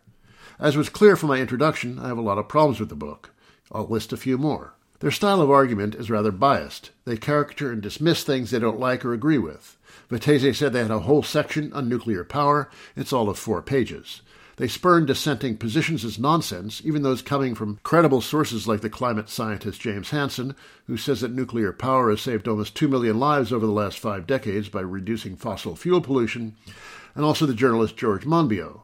[0.60, 3.32] As was clear from my introduction, I have a lot of problems with the book.
[3.72, 4.74] I'll list a few more.
[5.00, 6.90] Their style of argument is rather biased.
[7.04, 9.78] They caricature and dismiss things they don't like or agree with.
[10.10, 12.70] Vettese said they had a whole section on nuclear power.
[12.96, 14.22] It's all of four pages.
[14.58, 19.30] They spurn dissenting positions as nonsense, even those coming from credible sources like the climate
[19.30, 20.56] scientist James Hansen,
[20.88, 24.26] who says that nuclear power has saved almost 2 million lives over the last five
[24.26, 26.56] decades by reducing fossil fuel pollution,
[27.16, 28.80] and also the journalist George Monbiot.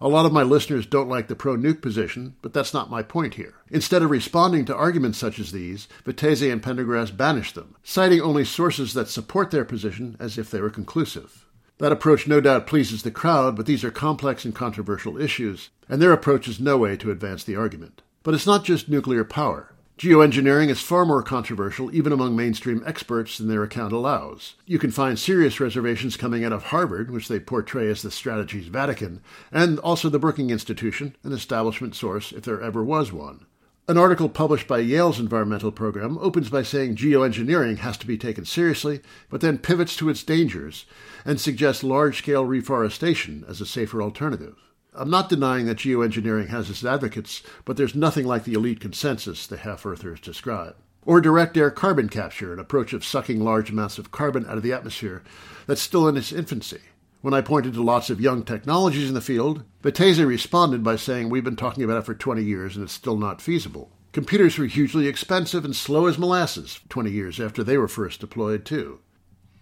[0.00, 3.02] A lot of my listeners don't like the pro nuke position, but that's not my
[3.02, 3.54] point here.
[3.70, 8.44] Instead of responding to arguments such as these, Vettese and Pendergrass banish them, citing only
[8.44, 11.46] sources that support their position as if they were conclusive.
[11.78, 16.00] That approach no doubt pleases the crowd, but these are complex and controversial issues, and
[16.00, 18.02] their approach is no way to advance the argument.
[18.22, 19.72] But it's not just nuclear power.
[19.98, 24.54] Geoengineering is far more controversial even among mainstream experts than their account allows.
[24.66, 28.66] You can find serious reservations coming out of Harvard, which they portray as the strategy's
[28.66, 33.46] Vatican, and also the Brookings Institution, an establishment source if there ever was one.
[33.88, 38.44] An article published by Yale's environmental program opens by saying geoengineering has to be taken
[38.44, 40.84] seriously, but then pivots to its dangers
[41.24, 44.56] and suggests large scale reforestation as a safer alternative.
[44.98, 49.46] I'm not denying that geoengineering has its advocates, but there's nothing like the elite consensus
[49.46, 50.74] the half earthers describe.
[51.04, 54.62] Or direct air carbon capture, an approach of sucking large amounts of carbon out of
[54.62, 55.22] the atmosphere
[55.66, 56.80] that's still in its infancy.
[57.20, 61.28] When I pointed to lots of young technologies in the field, Vettese responded by saying
[61.28, 63.90] we've been talking about it for 20 years and it's still not feasible.
[64.12, 68.64] Computers were hugely expensive and slow as molasses 20 years after they were first deployed,
[68.64, 69.00] too.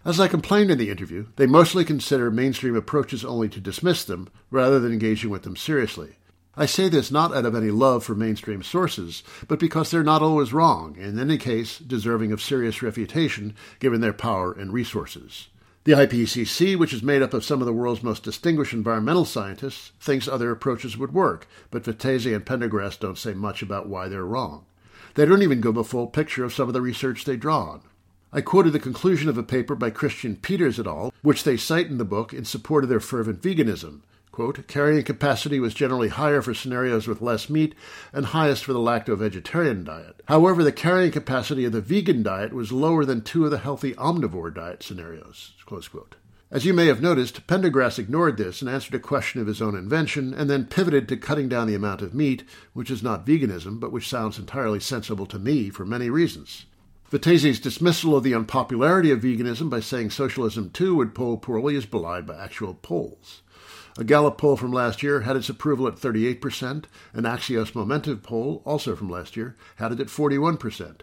[0.05, 4.29] As I complained in the interview, they mostly consider mainstream approaches only to dismiss them
[4.51, 6.17] rather than engaging with them seriously.
[6.59, 10.21] I say this not out of any love for mainstream sources, but because they're not
[10.21, 15.49] always wrong, and in any case deserving of serious refutation given their power and resources.
[15.85, 19.93] The IPCC, which is made up of some of the world's most distinguished environmental scientists,
[20.01, 24.27] thinks other approaches would work, but Vettese and Pendergrass don't say much about why they're
[24.27, 24.67] wrong.
[25.15, 27.81] They don't even give a full picture of some of the research they draw on.
[28.37, 31.87] I quoted the conclusion of a paper by Christian Peters et al., which they cite
[31.87, 34.01] in the book in support of their fervent veganism.
[34.33, 37.77] Quote, carrying capacity was generally higher for scenarios with less meat
[38.13, 40.21] and highest for the lacto-vegetarian diet.
[40.27, 43.95] However, the carrying capacity of the vegan diet was lower than two of the healthy
[43.95, 45.53] omnivore diet scenarios.
[45.65, 46.17] Close quote.
[46.51, 49.77] As you may have noticed, Pendergrass ignored this and answered a question of his own
[49.77, 53.79] invention, and then pivoted to cutting down the amount of meat, which is not veganism,
[53.79, 56.67] but which sounds entirely sensible to me for many reasons.
[57.15, 61.87] Vettese's dismissal of the unpopularity of veganism by saying socialism too would poll poorly is
[61.87, 63.43] belied by actual polls.
[63.97, 66.87] A Gallup poll from last year had its approval at 38%.
[67.13, 71.03] An Axios Momentive poll, also from last year, had it at 41%.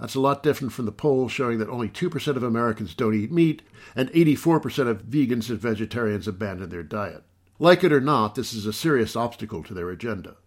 [0.00, 3.30] That's a lot different from the poll showing that only 2% of Americans don't eat
[3.30, 3.62] meat
[3.94, 7.22] and 84% of vegans and vegetarians abandon their diet.
[7.60, 10.38] Like it or not, this is a serious obstacle to their agenda.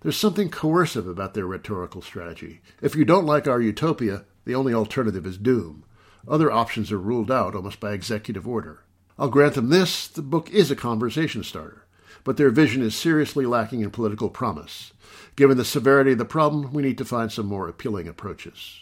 [0.00, 2.62] There's something coercive about their rhetorical strategy.
[2.80, 5.84] If you don't like our utopia, the only alternative is doom.
[6.26, 8.80] Other options are ruled out almost by executive order.
[9.18, 11.84] I'll grant them this the book is a conversation starter,
[12.24, 14.92] but their vision is seriously lacking in political promise.
[15.36, 18.80] Given the severity of the problem, we need to find some more appealing approaches.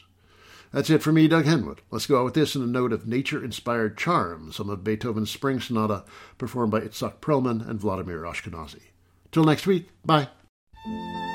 [0.73, 1.79] That's it for me, Doug Henwood.
[1.91, 5.31] Let's go out with this in a note of nature inspired charm, some of Beethoven's
[5.31, 6.05] Spring Sonata,
[6.37, 8.83] performed by Itzhak Perlman and Vladimir Ashkenazy.
[9.33, 10.29] Till next week, bye.
[10.89, 11.28] Thank you.